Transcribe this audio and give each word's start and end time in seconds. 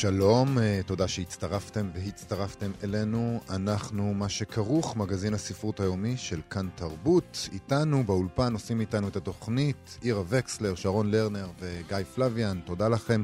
שלום, 0.00 0.58
אה, 0.58 0.80
תודה 0.86 1.08
שהצטרפתם 1.08 1.90
והצטרפתם 1.94 2.70
אלינו. 2.84 3.40
אנחנו 3.50 4.14
מה 4.14 4.28
שכרוך, 4.28 4.96
מגזין 4.96 5.34
הספרות 5.34 5.80
היומי 5.80 6.16
של 6.16 6.40
כאן 6.50 6.68
תרבות. 6.74 7.48
איתנו 7.52 8.04
באולפן 8.04 8.52
עושים 8.52 8.80
איתנו 8.80 9.08
את 9.08 9.16
התוכנית 9.16 9.98
עירה 10.02 10.22
וקסלר, 10.28 10.74
שרון 10.74 11.10
לרנר 11.10 11.48
וגיא 11.60 11.96
פלוויאן, 12.14 12.60
תודה 12.64 12.88
לכם. 12.88 13.22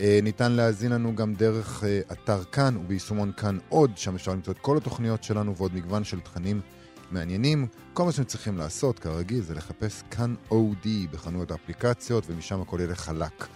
אה, 0.00 0.18
ניתן 0.22 0.52
להאזין 0.52 0.92
לנו 0.92 1.16
גם 1.16 1.34
דרך 1.34 1.84
אה, 1.84 2.00
אתר 2.12 2.44
כאן 2.44 2.76
וביישומון 2.76 3.32
כאן 3.36 3.58
עוד, 3.68 3.90
שם 3.96 4.14
אפשר 4.14 4.32
למצוא 4.32 4.52
את 4.52 4.58
כל 4.58 4.76
התוכניות 4.76 5.24
שלנו 5.24 5.56
ועוד 5.56 5.74
מגוון 5.74 6.04
של 6.04 6.20
תכנים 6.20 6.60
מעניינים. 7.10 7.66
כל 7.92 8.04
מה 8.04 8.12
שאתם 8.12 8.24
צריכים 8.24 8.58
לעשות, 8.58 8.98
כרגיל, 8.98 9.42
זה 9.42 9.54
לחפש 9.54 10.02
כאן 10.10 10.34
אודי 10.50 11.06
בחנויות 11.10 11.50
האפליקציות, 11.50 12.24
ומשם 12.26 12.60
הכל 12.60 12.80
ילך 12.80 13.00
חלק. 13.00 13.46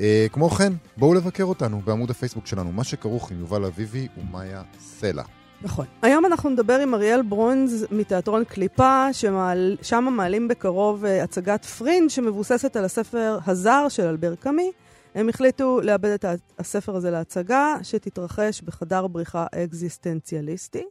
אה, 0.00 0.02
כמו 0.32 0.50
כן, 0.50 0.72
בואו 0.96 1.14
לבקר 1.14 1.44
אותנו 1.44 1.80
בעמוד 1.84 2.10
הפייסבוק 2.10 2.46
שלנו, 2.46 2.72
מה 2.72 2.84
שכרוך 2.84 3.30
עם 3.30 3.40
יובל 3.40 3.64
אביבי 3.64 4.08
ומאיה 4.16 4.62
סלע. 4.80 5.22
נכון. 5.62 5.86
היום 6.02 6.26
אנחנו 6.26 6.50
נדבר 6.50 6.78
עם 6.78 6.94
אריאל 6.94 7.22
ברונז 7.22 7.86
מתיאטרון 7.90 8.44
קליפה, 8.44 9.06
ששם 9.12 10.04
מעלים 10.10 10.48
בקרוב 10.48 11.04
אה, 11.04 11.08
הצגת 11.08 11.64
פרינג' 11.64 12.10
שמבוססת 12.10 12.76
על 12.76 12.84
הספר 12.84 13.38
הזר 13.46 13.86
של 13.88 14.06
אלבר 14.06 14.34
קאמי. 14.34 14.72
הם 15.14 15.28
החליטו 15.28 15.80
לעבד 15.80 16.10
את 16.10 16.24
הספר 16.58 16.96
הזה 16.96 17.10
להצגה, 17.10 17.74
שתתרחש 17.82 18.62
בחדר 18.62 19.06
בריחה 19.06 19.46
אקזיסטנציאליסטי. 19.54 20.84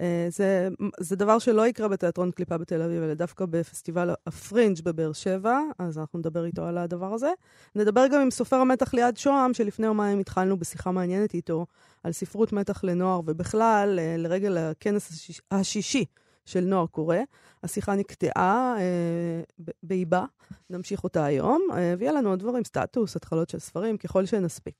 אה, 0.00 0.26
זה, 0.30 0.68
זה 1.00 1.16
דבר 1.16 1.38
שלא 1.38 1.66
יקרה 1.66 1.88
בתיאטרון 1.88 2.30
קליפה 2.30 2.58
בתל 2.58 2.82
אביב, 2.82 3.02
אלא 3.02 3.14
דווקא 3.14 3.46
בפסטיבל 3.46 4.10
הפרינג' 4.26 4.82
בבאר 4.84 5.12
שבע, 5.12 5.60
אז 5.78 5.98
אנחנו 5.98 6.18
נדבר 6.18 6.44
איתו 6.44 6.64
על 6.64 6.78
הדבר 6.78 7.14
הזה. 7.14 7.32
נדבר 7.74 8.06
גם 8.06 8.20
עם 8.20 8.30
סופר 8.30 8.56
המתח 8.56 8.94
ליעד 8.94 9.16
שוהם, 9.16 9.54
שלפני 9.54 9.86
יומיים 9.86 10.18
התחלנו 10.18 10.56
בשיחה 10.56 10.90
מעניינת 10.90 11.34
איתו 11.34 11.66
על 12.02 12.12
ספרות 12.12 12.52
מתח 12.52 12.84
לנוער, 12.84 13.20
ובכלל, 13.26 13.98
אה, 13.98 14.16
לרגל 14.16 14.58
הכנס 14.58 15.10
השיש, 15.10 15.40
השישי 15.50 16.04
של 16.48 16.60
נוער 16.60 16.86
קורא. 16.86 17.16
השיחה 17.62 17.94
נקטעה 17.94 18.76
אה, 18.78 19.64
באיבה, 19.82 20.24
נמשיך 20.70 21.04
אותה 21.04 21.24
היום, 21.24 21.62
אה, 21.72 21.94
ויהיה 21.98 22.12
לנו 22.12 22.30
עוד 22.30 22.38
דברים, 22.38 22.64
סטטוס, 22.64 23.16
התחלות 23.16 23.50
של 23.50 23.58
ספרים, 23.58 23.96
ככל 23.96 24.26
שנספיק. 24.26 24.74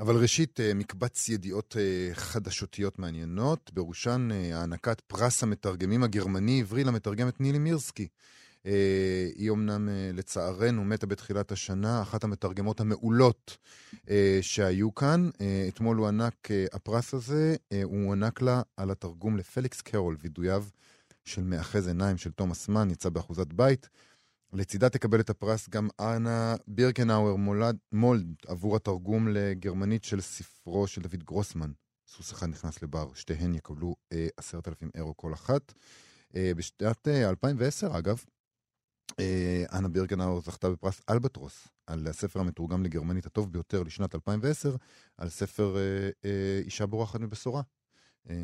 אבל 0.00 0.16
ראשית, 0.16 0.60
אה, 0.60 0.74
מקבץ 0.74 1.28
ידיעות 1.28 1.76
אה, 1.78 2.14
חדשותיות 2.14 2.98
מעניינות, 2.98 3.70
בראשן 3.74 4.28
אה, 4.32 4.58
הענקת 4.58 5.00
פרס 5.00 5.42
המתרגמים 5.42 6.02
הגרמני-עברי 6.02 6.84
למתרגמת 6.84 7.40
נילי 7.40 7.58
מירסקי. 7.58 8.08
היא 9.34 9.50
אמנם, 9.50 9.88
לצערנו, 10.12 10.84
מתה 10.84 11.06
בתחילת 11.06 11.52
השנה, 11.52 12.02
אחת 12.02 12.24
המתרגמות 12.24 12.80
המעולות 12.80 13.56
שהיו 14.40 14.94
כאן. 14.94 15.30
אתמול 15.68 15.96
הוא 15.96 16.08
ענק, 16.08 16.48
הפרס 16.72 17.14
הזה, 17.14 17.56
הוא 17.84 18.04
הוענק 18.04 18.42
לה 18.42 18.62
על 18.76 18.90
התרגום 18.90 19.36
לפליקס 19.36 19.80
קרול, 19.80 20.16
וידויו 20.20 20.64
של 21.30 21.42
מאחז 21.42 21.88
עיניים 21.88 22.16
של 22.16 22.30
תומאס 22.30 22.68
מן, 22.68 22.90
יצא 22.90 23.08
באחוזת 23.08 23.52
בית. 23.52 23.88
לצידה 24.52 24.88
תקבל 24.88 25.20
את 25.20 25.30
הפרס 25.30 25.68
גם 25.68 25.88
אנה 26.00 26.54
בירקנאואר 26.66 27.36
מולד, 27.36 27.76
מולד 27.92 28.26
עבור 28.46 28.76
התרגום 28.76 29.28
לגרמנית 29.28 30.04
של 30.04 30.20
ספרו 30.20 30.86
של 30.86 31.02
דוד 31.02 31.24
גרוסמן. 31.24 31.72
סוס 32.08 32.32
אחד 32.32 32.46
נכנס 32.46 32.82
לבר, 32.82 33.14
שתיהן 33.14 33.54
יקבלו 33.54 33.96
אה, 34.12 34.26
עשרת 34.36 34.68
אה, 34.68 34.72
אלפים 34.72 34.90
אירו 34.94 35.16
כל 35.16 35.34
אחת. 35.34 35.72
אה, 36.36 36.52
בשנת 36.56 37.08
אה, 37.08 37.28
2010, 37.30 37.98
אגב, 37.98 38.24
אה, 39.20 39.64
אנה 39.72 39.88
בירקנאואר 39.88 40.40
זכתה 40.40 40.70
בפרס 40.70 41.00
אלבטרוס 41.10 41.68
על 41.86 42.06
הספר 42.06 42.40
המתורגם 42.40 42.82
לגרמנית 42.82 43.26
הטוב 43.26 43.52
ביותר 43.52 43.82
לשנת 43.82 44.14
2010, 44.14 44.76
על 45.16 45.28
ספר 45.28 45.76
אה, 45.76 46.10
אה, 46.24 46.60
אישה 46.64 46.86
בורחת 46.86 47.20
מבשורה. 47.20 47.62
אה, 48.30 48.34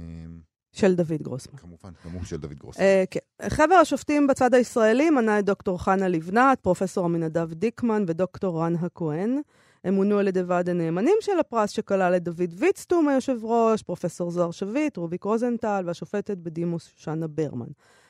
של 0.76 0.94
דוד 0.94 1.22
גרוסמן. 1.22 1.58
כמובן, 1.58 1.90
גם 2.06 2.12
הוא 2.12 2.24
של 2.24 2.36
דוד 2.36 2.54
גרוסמן. 2.54 2.84
Uh, 2.84 3.06
כן. 3.10 3.48
חבר 3.48 3.74
השופטים 3.74 4.26
בצד 4.26 4.54
הישראלי 4.54 5.10
מנה 5.10 5.38
את 5.38 5.44
דוקטור 5.44 5.82
חנה 5.82 6.08
לבנת, 6.08 6.60
פרופסור 6.60 7.04
עמינדב 7.04 7.52
דיקמן 7.52 8.04
ודוקטור 8.06 8.62
רן 8.62 8.74
הכהן. 8.74 9.40
הם 9.84 9.94
מונו 9.94 10.18
על 10.18 10.28
ידי 10.28 10.42
ועד 10.42 10.68
הנאמנים 10.68 11.16
של 11.20 11.38
הפרס, 11.40 11.70
שכלל 11.70 12.16
את 12.16 12.22
דוד 12.22 12.50
ויצטום 12.58 13.08
היושב 13.08 13.44
ראש, 13.44 13.82
פרופסור 13.82 14.30
זוהר 14.30 14.50
שביט, 14.50 14.96
רוביק 14.96 15.24
רוזנטל 15.24 15.82
והשופטת 15.86 16.38
בדימוס 16.38 16.86
שושנה 16.96 17.26
ברמן. 17.26 17.66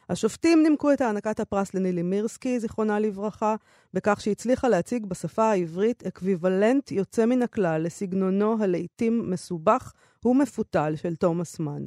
השופטים 0.09 0.63
נימקו 0.63 0.93
את 0.93 1.01
הענקת 1.01 1.41
הפרס 1.41 1.75
לנילי 1.75 2.03
מירסקי, 2.03 2.61
זיכרונה 2.61 2.99
לברכה, 2.99 3.55
בכך 3.95 4.21
שהצליחה 4.21 4.69
להציג 4.69 5.07
בשפה 5.07 5.45
העברית 5.45 6.07
אקוויוולנט 6.07 6.93
יוצא 6.93 7.27
מן 7.27 7.43
הכלל 7.43 7.83
לסגנונו 7.83 8.57
הלעיתים 8.63 9.31
מסובך 9.31 9.93
ומפותל 10.25 10.95
של 10.97 11.17
תומאס 11.17 11.61
מן. 11.61 11.85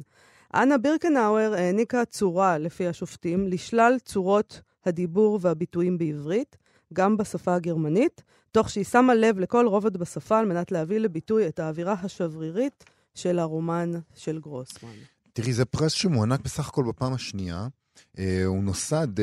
אנה 0.54 0.78
בירקנאואר 0.78 1.54
העניקה 1.54 2.04
צורה, 2.04 2.58
לפי 2.58 2.86
השופטים, 2.86 3.48
לשלל 3.48 3.96
צורות 4.04 4.60
הדיבור 4.86 5.38
והביטויים 5.42 5.98
בעברית, 5.98 6.56
גם 6.92 7.16
בשפה 7.16 7.54
הגרמנית, 7.54 8.22
תוך 8.52 8.70
שהיא 8.70 8.84
שמה 8.84 9.14
לב 9.14 9.38
לכל 9.38 9.66
רובד 9.66 9.96
בשפה 9.96 10.38
על 10.38 10.46
מנת 10.46 10.72
להביא 10.72 10.98
לביטוי 10.98 11.48
את 11.48 11.58
האווירה 11.58 11.94
השברירית 12.02 12.84
של 13.14 13.38
הרומן 13.38 13.90
של 14.14 14.38
גרוסמן. 14.38 14.90
תראי, 15.32 15.52
זה 15.52 15.64
פרס 15.64 15.92
שמוענק 15.92 16.40
בסך 16.40 16.68
הכל 16.68 16.84
בפעם 16.88 17.12
השנייה. 17.12 17.68
Uh, 18.16 18.20
הוא 18.46 18.64
נוסד 18.64 19.08
uh, 19.18 19.22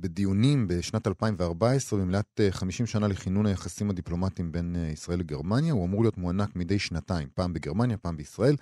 בדיונים 0.00 0.68
בשנת 0.68 1.06
2014, 1.06 1.98
במלאת 1.98 2.40
uh, 2.48 2.52
50 2.52 2.86
שנה 2.86 3.08
לכינון 3.08 3.46
היחסים 3.46 3.90
הדיפלומטיים 3.90 4.52
בין 4.52 4.76
uh, 4.76 4.92
ישראל 4.92 5.18
לגרמניה. 5.18 5.72
הוא 5.72 5.84
אמור 5.84 6.02
להיות 6.02 6.18
מוענק 6.18 6.56
מדי 6.56 6.78
שנתיים, 6.78 7.28
פעם 7.34 7.52
בגרמניה, 7.52 7.96
פעם 7.96 8.16
בישראל. 8.16 8.56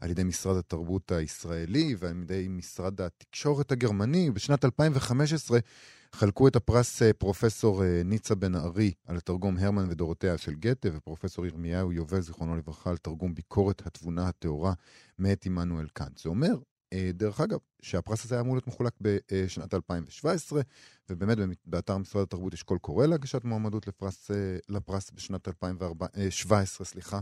על 0.00 0.10
ידי 0.10 0.24
משרד 0.24 0.56
התרבות 0.56 1.12
הישראלי 1.12 1.94
ועל 1.98 2.22
ידי 2.22 2.46
משרד 2.48 3.00
התקשורת 3.00 3.72
הגרמני. 3.72 4.30
בשנת 4.30 4.64
2015 4.64 5.58
חלקו 6.12 6.48
את 6.48 6.56
הפרס 6.56 7.02
אה, 7.02 7.12
פרופסור 7.12 7.84
אה, 7.84 8.02
ניצה 8.04 8.34
בן 8.34 8.54
ארי 8.54 8.92
על 9.06 9.20
תרגום 9.20 9.56
הרמן 9.58 9.90
ודורותיה 9.90 10.38
של 10.38 10.54
גתה, 10.54 10.88
ופרופסור 10.94 11.46
ירמיהו 11.46 11.92
יובל, 11.92 12.20
זיכרונו 12.20 12.56
לברכה, 12.56 12.90
על 12.90 12.96
תרגום 12.96 13.34
ביקורת 13.34 13.86
התבונה 13.86 14.28
הטהורה 14.28 14.72
מאת 15.18 15.46
עמנואל 15.46 15.86
קאנט. 15.92 16.18
זה 16.18 16.28
אומר, 16.28 16.54
אה, 16.92 17.10
דרך 17.14 17.40
אגב, 17.40 17.58
שהפרס 17.82 18.24
הזה 18.24 18.34
היה 18.34 18.42
אמור 18.42 18.54
להיות 18.54 18.66
מחולק 18.66 18.92
בשנת 19.00 19.74
2017, 19.74 20.60
ובאמת 21.10 21.38
באתר 21.66 21.98
משרד 21.98 22.22
התרבות 22.22 22.54
יש 22.54 22.62
קול 22.62 22.78
קורא 22.78 23.06
להגשת 23.06 23.44
מועמדות 23.44 23.86
לפרס, 23.86 24.30
לפרס 24.68 25.10
בשנת 25.10 25.48
2017, 25.48 26.86
סליחה. 26.86 27.20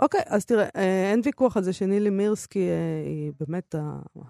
אוקיי, 0.00 0.20
אז 0.26 0.44
תראה, 0.44 0.68
אה, 0.76 1.10
אין 1.10 1.20
ויכוח 1.24 1.56
על 1.56 1.62
זה 1.62 1.72
שנילי 1.72 2.10
מירסקי 2.10 2.68
אה, 2.68 3.02
היא 3.06 3.32
באמת 3.40 3.74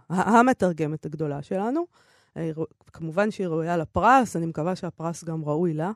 המתרגמת 0.08 1.06
הגדולה 1.06 1.42
שלנו. 1.42 1.86
אה, 2.36 2.50
כמובן 2.92 3.30
שהיא 3.30 3.46
ראויה 3.46 3.76
לפרס, 3.76 4.36
אני 4.36 4.46
מקווה 4.46 4.76
שהפרס 4.76 5.24
גם 5.24 5.44
ראוי 5.44 5.74
לה. 5.74 5.92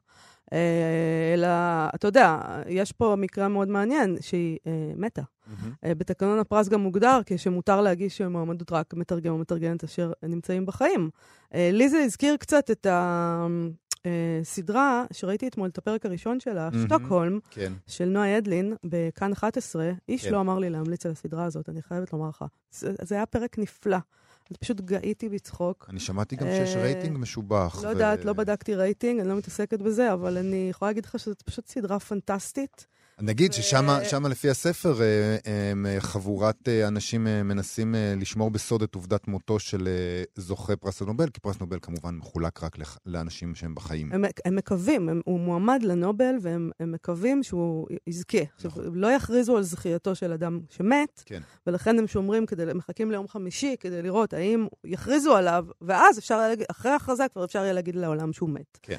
אלא, 1.35 1.49
אתה 1.95 2.09
יודע, 2.09 2.39
יש 2.69 2.93
פה 2.93 3.15
מקרה 3.19 3.49
מאוד 3.49 3.69
מעניין, 3.69 4.17
שהיא 4.21 4.59
מתה. 4.97 5.23
אמ-המ. 5.23 5.95
בתקנון 5.99 6.39
הפרס 6.39 6.69
גם 6.69 6.81
מוגדר 6.81 7.21
כשמותר 7.27 7.81
להגיש 7.81 8.21
מועמדות 8.21 8.73
רק 8.73 8.95
מתרגם 8.95 9.33
או 9.33 9.39
מתרגמת 9.39 9.85
אשר 9.85 10.13
נמצאים 10.23 10.67
בחיים. 10.67 11.11
לי 11.55 11.89
זה 11.89 11.99
הזכיר 11.99 12.37
קצת 12.37 12.71
את 12.71 12.87
ה... 12.87 13.47
אה, 14.07 14.41
סדרה 14.43 15.05
שראיתי 15.13 15.49
אתמול 15.49 15.69
את 15.69 15.79
הפרק 15.79 16.07
הראשון 16.07 16.41
שלה, 16.41 16.69
אמ-המ, 16.69 16.87
שטוקהולם, 16.87 17.39
כן. 17.51 17.73
של 17.87 18.05
נועה 18.05 18.39
ידלין, 18.39 18.75
בכאן 18.85 19.33
11, 19.33 19.91
איש 20.09 20.25
כן. 20.25 20.33
לא 20.33 20.41
אמר 20.41 20.59
לי 20.59 20.71
להמליץ 20.71 21.07
על 21.07 21.13
הסדרה 21.13 21.45
הזאת, 21.45 21.69
אני 21.69 21.83
חייבת 21.83 22.13
לומר 22.13 22.29
לך. 22.29 22.45
זה, 22.71 22.95
זה 23.03 23.15
היה 23.15 23.27
פרק 23.27 23.59
נפלא. 23.59 23.99
אז 24.51 24.57
פשוט 24.57 24.81
געיתי 24.81 25.29
בצחוק. 25.29 25.87
אני 25.91 26.01
שמעתי 26.01 26.37
גם 26.37 26.47
שיש 26.47 26.77
אה, 26.77 26.83
רייטינג 26.83 27.19
משובח. 27.19 27.81
לא. 27.85 27.89
יודעת, 27.89 28.25
לא 28.25 28.33
בדקתי 28.33 28.75
רייטינג, 28.75 29.21
אני 29.21 29.29
לא 29.29 29.37
מתעסקת 29.37 29.83
בזה, 29.83 30.13
אבל 30.13 30.39
אני 30.39 30.69
יכולה 30.71 30.91
להגיד 30.91 31.05
לך 31.05 31.19
שזאת 31.19 31.43
פשוט 31.43 31.69
סדרה 31.69 31.99
פנטסטית. 31.99 32.87
נגיד 33.21 33.53
ששם 33.53 34.27
לפי 34.31 34.51
הספר, 34.51 34.95
חבורת 35.99 36.69
אנשים 36.69 37.25
מנסים 37.25 37.95
לשמור 38.17 38.51
בסוד 38.51 38.83
את 38.83 38.95
עובדת 38.95 39.29
מותו 39.29 39.59
של 39.59 39.89
זוכה 40.37 40.77
פרס 40.77 41.03
הנובל, 41.03 41.29
כי 41.29 41.41
פרס 41.41 41.61
נובל 41.61 41.79
כמובן 41.83 42.15
מחולק 42.15 42.63
רק 42.63 42.77
לאנשים 43.07 43.55
שהם 43.55 43.75
בחיים. 43.75 44.13
הם, 44.13 44.25
הם 44.45 44.57
מקווים, 44.57 45.09
הם, 45.09 45.21
הוא 45.25 45.41
מועמד 45.41 45.83
לנובל 45.83 46.35
והם 46.41 46.71
מקווים 46.81 47.43
שהוא 47.43 47.87
יזכה. 48.07 48.39
עכשיו, 48.55 48.71
נכון. 48.71 48.85
לא 48.95 49.07
יכריזו 49.07 49.57
על 49.57 49.63
זכייתו 49.63 50.15
של 50.15 50.33
אדם 50.33 50.61
שמת, 50.71 51.23
כן. 51.27 51.41
ולכן 51.67 51.99
הם 51.99 52.07
שומרים, 52.07 52.47
כדי, 52.47 52.65
מחכים 52.75 53.11
ליום 53.11 53.29
חמישי 53.29 53.77
כדי 53.81 54.03
לראות 54.03 54.33
האם 54.33 54.67
יכריזו 54.85 55.37
עליו, 55.37 55.67
ואז 55.81 56.19
אפשר, 56.19 56.53
אחרי 56.71 56.91
ההכרזה 56.91 57.25
כבר 57.33 57.45
אפשר 57.45 57.59
יהיה 57.59 57.73
להגיד 57.73 57.97
לעולם 57.97 58.33
שהוא 58.33 58.51
מת. 58.51 58.79
כן. 58.83 58.99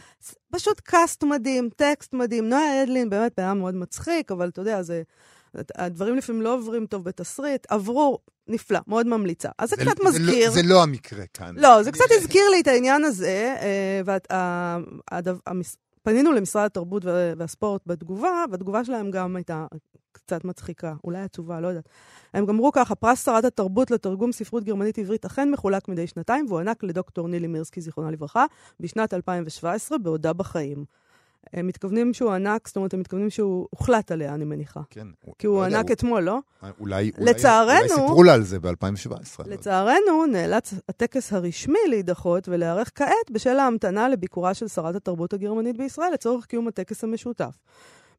פשוט 0.51 0.79
קאסט 0.79 1.23
מדהים, 1.23 1.69
טקסט 1.75 2.13
מדהים. 2.13 2.49
נועה 2.49 2.83
אדלין 2.83 3.09
באמת 3.09 3.39
היה 3.39 3.53
מאוד 3.53 3.75
מצחיק, 4.09 4.31
אבל 4.31 4.49
אתה 4.49 4.61
יודע, 4.61 4.81
זה... 4.81 5.03
הדברים 5.75 6.15
לפעמים 6.15 6.41
לא 6.41 6.53
עוברים 6.53 6.85
טוב 6.85 7.03
בתסריט, 7.03 7.65
עברו, 7.69 8.19
נפלא, 8.47 8.79
מאוד 8.87 9.07
ממליצה. 9.07 9.49
אז 9.57 9.69
זה, 9.69 9.75
זה 9.75 9.85
קצת 9.85 9.99
לא- 9.99 10.09
מזכיר... 10.09 10.51
זה 10.51 10.61
לא 10.63 10.83
המקרה 10.83 11.25
כאן. 11.33 11.55
לא, 11.57 11.83
זה 11.83 11.91
קצת 11.91 12.05
הזכיר 12.11 12.49
לי 12.49 12.61
את 12.61 12.67
העניין 12.67 13.03
הזה, 13.03 13.55
ופנינו 16.01 16.31
למשרד 16.31 16.65
התרבות 16.65 17.05
והספורט 17.37 17.81
בתגובה, 17.85 18.45
והתגובה 18.51 18.85
שלהם 18.85 19.11
גם 19.11 19.35
הייתה 19.35 19.65
קצת 20.11 20.45
מצחיקה, 20.45 20.93
אולי 21.03 21.21
עצובה, 21.21 21.59
לא 21.59 21.67
יודעת. 21.67 21.89
הם 22.33 22.45
אמרו 22.49 22.71
ככה, 22.71 22.95
פרס 22.95 23.25
שרת 23.25 23.45
התרבות 23.45 23.91
לתרגום 23.91 24.31
ספרות 24.31 24.63
גרמנית 24.63 24.97
עברית 24.97 25.25
אכן 25.25 25.51
מחולק 25.51 25.87
מדי 25.87 26.07
שנתיים, 26.07 26.45
והוענק 26.49 26.83
לדוקטור 26.83 27.27
נילי 27.27 27.47
מירסקי, 27.47 27.81
זיכרונה 27.81 28.11
לברכה, 28.11 28.45
בשנת 28.79 29.13
2017, 29.13 29.97
בעודה 29.97 30.33
בחיים. 30.33 30.85
הם 31.53 31.67
מתכוונים 31.67 32.13
שהוא 32.13 32.31
ענק, 32.31 32.67
זאת 32.67 32.75
אומרת, 32.75 32.93
הם 32.93 32.99
מתכוונים 32.99 33.29
שהוא 33.29 33.67
הוחלט 33.69 34.11
עליה, 34.11 34.33
אני 34.33 34.45
מניחה. 34.45 34.81
כן. 34.89 35.07
כי 35.39 35.47
הוא 35.47 35.57
לא 35.57 35.65
ענק 35.65 35.85
הוא... 35.85 35.93
אתמול, 35.93 36.23
לא? 36.23 36.39
אולי, 36.79 37.11
לצערנו, 37.17 37.79
אולי 37.79 37.89
סיפרו 37.89 38.23
לה 38.23 38.33
על 38.33 38.43
זה 38.43 38.59
ב-2017. 38.59 39.43
לצערנו, 39.45 40.25
נאלץ 40.31 40.73
הטקס 40.89 41.33
הרשמי 41.33 41.79
להידחות 41.89 42.49
ולהיערך 42.49 42.91
כעת 42.95 43.31
בשל 43.31 43.59
ההמתנה 43.59 44.09
לביקורה 44.09 44.53
של 44.53 44.67
שרת 44.67 44.95
התרבות 44.95 45.33
הגרמנית 45.33 45.77
בישראל 45.77 46.13
לצורך 46.13 46.45
קיום 46.45 46.67
הטקס 46.67 47.03
המשותף. 47.03 47.57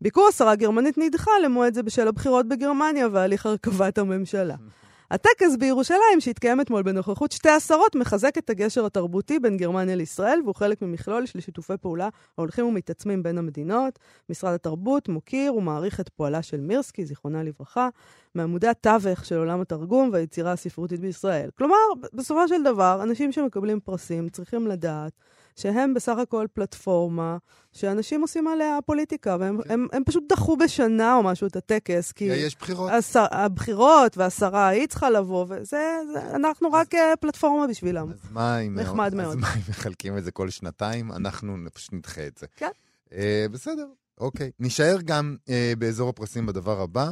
ביקור 0.00 0.29
השרה 0.29 0.53
הגרמנית 0.53 0.99
נדחה 0.99 1.31
למועד 1.44 1.75
זה 1.75 1.82
בשל 1.82 2.09
הבחירות 2.09 2.49
בגרמניה 2.49 3.09
והליך 3.12 3.47
הרכבת 3.47 3.99
הממשלה. 3.99 4.55
הטקס 5.11 5.56
בירושלים, 5.59 6.21
שהתקיים 6.21 6.61
אתמול 6.61 6.83
בנוכחות 6.83 7.33
שתי 7.33 7.49
עשרות, 7.49 7.95
מחזק 7.95 8.39
את 8.39 8.51
הגשר 8.51 8.87
התרבותי 8.87 9.39
בין 9.39 9.56
גרמניה 9.56 9.97
לישראל, 9.97 10.41
והוא 10.45 10.55
חלק 10.55 10.83
ממכלול 10.83 11.27
של 11.27 11.41
שיתופי 11.41 11.77
פעולה 11.81 12.09
ההולכים 12.39 12.67
ומתעצמים 12.67 13.23
בין 13.23 13.39
המדינות. 13.39 13.99
משרד 14.31 14.55
התרבות 14.55 15.09
מוקיר 15.09 15.55
ומעריך 15.55 16.01
את 16.01 16.09
פועלה 16.09 16.43
של 16.43 16.61
מירסקי, 16.61 17.05
זיכרונה 17.05 17.43
לברכה, 17.43 17.89
מעמודי 18.35 18.69
התווך 18.69 19.25
של 19.25 19.39
עולם 19.39 19.61
התרגום 19.61 20.11
והיצירה 20.12 20.53
הספרותית 20.53 21.01
בישראל. 21.01 21.51
כלומר, 21.59 21.77
בסופו 22.15 22.49
של 22.49 22.62
דבר, 22.65 23.01
אנשים 23.03 23.33
שמקבלים 23.33 23.81
פרסים 23.81 24.29
צריכים 24.29 24.67
לדעת 24.67 25.12
שהם 25.56 25.95
בסך 25.95 26.19
הכל 26.19 26.47
פלטפורמה 26.53 27.37
שאנשים 27.73 28.21
עושים 28.21 28.49
עליה 28.49 28.79
פוליטיקה, 28.87 29.37
והם 29.41 29.62
כן. 29.62 29.71
הם, 29.71 29.87
הם 29.93 30.03
פשוט 30.05 30.25
דחו 30.29 30.56
בשנה 30.56 31.17
או 31.17 31.23
משהו 31.23 31.47
את 31.47 31.56
הטקס, 31.56 32.12
כי... 32.12 32.25
יש 32.25 32.56
בחירות. 32.56 32.91
השר, 32.91 33.27
הבחירות 33.31 34.19
והשרה 34.19 34.69
היא 34.69 34.87
צריכה 34.87 35.11
לבוא, 35.11 35.47
וזה, 35.49 35.99
זה, 36.12 36.35
אנחנו 36.35 36.69
אז, 36.69 36.75
רק 36.75 36.95
אה, 36.95 37.17
פלטפורמה 37.21 37.67
בשבילם. 37.67 38.11
אז 38.11 38.19
מה 38.31 38.59
אם... 38.59 38.75
נחמד 38.79 39.06
אז 39.06 39.15
מאוד. 39.15 39.29
אז 39.29 39.37
מה 39.37 39.55
אם 39.55 39.61
מחלקים 39.69 40.19
את 40.19 40.25
זה 40.25 40.31
כל 40.31 40.51
שנתיים? 40.51 41.12
אנחנו 41.12 41.56
פשוט 41.73 41.93
נדחה 41.93 42.27
את 42.27 42.39
זה. 42.39 42.47
כן. 42.56 42.71
Uh, 43.09 43.15
בסדר, 43.51 43.87
אוקיי. 44.21 44.51
נישאר 44.61 44.97
גם 45.05 45.37
uh, 45.47 45.51
באזור 45.79 46.09
הפרסים 46.09 46.47
בדבר 46.47 46.81
הבא. 46.81 47.11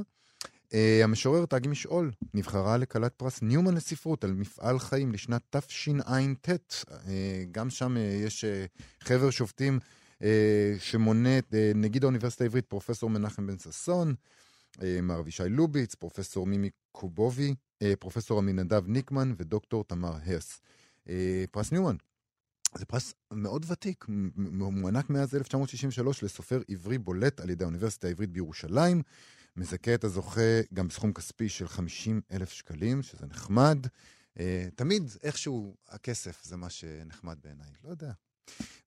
Uh, 0.73 1.05
המשוררת 1.05 1.55
אגי 1.55 1.69
משעול 1.69 2.11
נבחרה 2.35 2.77
לכלת 2.77 3.15
פרס 3.15 3.43
ניומן 3.43 3.75
לספרות 3.75 4.25
על 4.25 4.33
מפעל 4.33 4.79
חיים 4.79 5.13
לשנת 5.13 5.57
תשע"ט. 5.57 6.49
Uh, 6.49 6.93
גם 7.51 7.71
שם 7.71 7.97
uh, 7.97 7.99
יש 7.99 8.45
חבר 9.01 9.31
שופטים 9.31 9.79
שמונה 10.79 11.39
את 11.39 11.55
נגיד 11.75 12.05
האוניברסיטה 12.05 12.45
העברית, 12.45 12.67
פרופסור 12.67 13.11
מנחם 13.11 13.47
בן 13.47 13.59
ששון, 13.59 14.15
מר 15.03 15.21
אבישי 15.21 15.49
לוביץ, 15.49 15.95
פרופסור 15.95 16.47
מימי 16.47 16.71
קובובי, 16.93 17.55
פרופסור 17.99 18.39
עמינדב 18.39 18.89
ניקמן 18.89 19.33
ודוקטור 19.37 19.85
תמר. 19.85 20.15
Uh, 21.07 21.11
פרס 21.51 21.73
ניומן. 21.73 21.97
זה 22.79 22.85
פרס 22.85 23.15
מאוד 23.33 23.67
ותיק, 23.69 24.05
מוענק 24.37 25.11
מאז 25.11 25.35
1963 25.35 26.23
לסופר 26.23 26.63
עברי 26.69 26.99
בולט 26.99 27.41
על 27.41 27.51
ידי 27.51 27.65
האוניברסיטה 27.65 28.07
העברית 28.07 28.31
בירושלים. 28.31 29.03
מזכה 29.57 29.95
את 29.95 30.05
הזוכה 30.05 30.61
גם 30.75 30.89
בסכום 30.89 31.13
כספי 31.13 31.49
של 31.49 31.69
50 31.69 32.21
אלף 32.33 32.53
שקלים, 32.53 33.03
שזה 33.03 33.27
נחמד. 33.27 33.87
Uh, 34.39 34.41
תמיד 34.75 35.11
איכשהו 35.23 35.77
הכסף 35.89 36.45
זה 36.45 36.57
מה 36.57 36.71
שנחמד 36.71 37.37
בעיניי, 37.43 37.71
לא 37.85 37.91
יודע. 37.91 38.13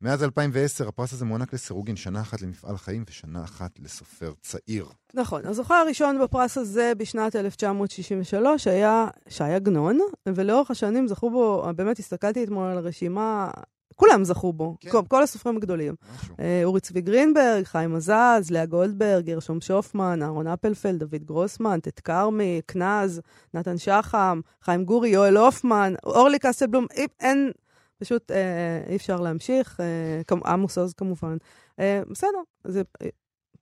מאז 0.01 0.23
2010 0.23 0.87
הפרס 0.87 1.13
הזה 1.13 1.25
מוענק 1.25 1.53
לסירוגין, 1.53 1.95
שנה 1.95 2.21
אחת 2.21 2.41
למפעל 2.41 2.77
חיים 2.77 3.03
ושנה 3.09 3.43
אחת 3.43 3.79
לסופר 3.79 4.33
צעיר. 4.41 4.87
נכון, 5.13 5.45
הזוכה 5.45 5.79
הראשון 5.79 6.19
בפרס 6.21 6.57
הזה 6.57 6.93
בשנת 6.97 7.35
1963 7.35 8.67
היה 8.67 9.07
שי 9.29 9.43
עגנון, 9.43 9.99
ולאורך 10.25 10.71
השנים 10.71 11.07
זכו 11.07 11.29
בו, 11.29 11.65
באמת 11.75 11.99
הסתכלתי 11.99 12.43
אתמול 12.43 12.67
על 12.67 12.77
הרשימה 12.77 13.51
כולם 13.95 14.23
זכו 14.23 14.53
בו, 14.53 14.75
כן. 14.79 14.89
כל, 14.89 15.01
כל 15.07 15.23
הסופרים 15.23 15.57
הגדולים. 15.57 15.95
אה, 16.39 16.61
אורי 16.63 16.79
צבי 16.79 17.01
גרינברג, 17.01 17.63
חיים 17.63 17.95
עזז, 17.95 18.51
לאה 18.51 18.65
גולדברג, 18.65 19.25
גרשום 19.25 19.61
שופמן, 19.61 20.23
אהרון 20.23 20.47
אפלפלד, 20.47 20.99
דוד 20.99 21.23
גרוסמן, 21.23 21.79
טט 21.79 22.01
כרמי, 22.03 22.61
קנז, 22.65 23.21
נתן 23.53 23.77
שחם, 23.77 24.41
חיים 24.61 24.85
גורי, 24.85 25.09
יואל 25.09 25.37
הופמן, 25.37 25.93
אורלי 26.05 26.39
קסטלבלום, 26.39 26.85
אין, 27.19 27.51
פשוט 27.99 28.31
אה, 28.31 28.83
אי 28.87 28.95
אפשר 28.95 29.21
להמשיך, 29.21 29.79
אה, 29.79 30.37
עמוס 30.45 30.77
עוז 30.77 30.93
כמובן. 30.93 31.37
אה, 31.79 32.01
בסדר, 32.09 32.39
זה 32.63 32.81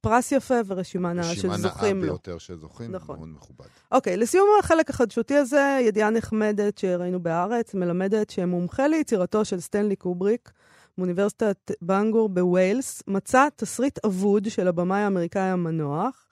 פרס 0.04 0.32
יפה 0.32 0.54
ורשימה 0.68 1.14
נאה 1.14 1.24
שזוכים 1.24 1.50
לו. 1.50 1.56
רשימה 1.56 1.82
נאה 1.82 2.02
ביותר 2.02 2.38
שזוכים, 2.38 2.92
נכון. 2.92 3.18
מאוד 3.18 3.30
מכובד. 3.30 3.66
אוקיי, 3.92 4.18
לסיום 4.18 4.48
החלק 4.60 4.90
החדשותי 4.90 5.36
הזה, 5.36 5.80
ידיעה 5.82 6.10
נחמדת 6.10 6.78
שראינו 6.78 7.24
בהארץ, 7.24 7.74
מלמדת 7.74 8.30
שמומחה 8.30 8.88
ליצירתו 8.88 9.46
של 9.46 9.60
סטנלי 9.60 9.96
קובריק, 9.96 10.52
מאוניברסיטת 10.98 11.72
בנגור 11.82 12.30
בוויילס, 12.30 13.04
מצא 13.08 13.48
תסריט 13.56 14.06
אבוד 14.06 14.50
של 14.50 14.68
הבמאי 14.68 15.00
האמריקאי 15.00 15.42
המנוח, 15.42 16.28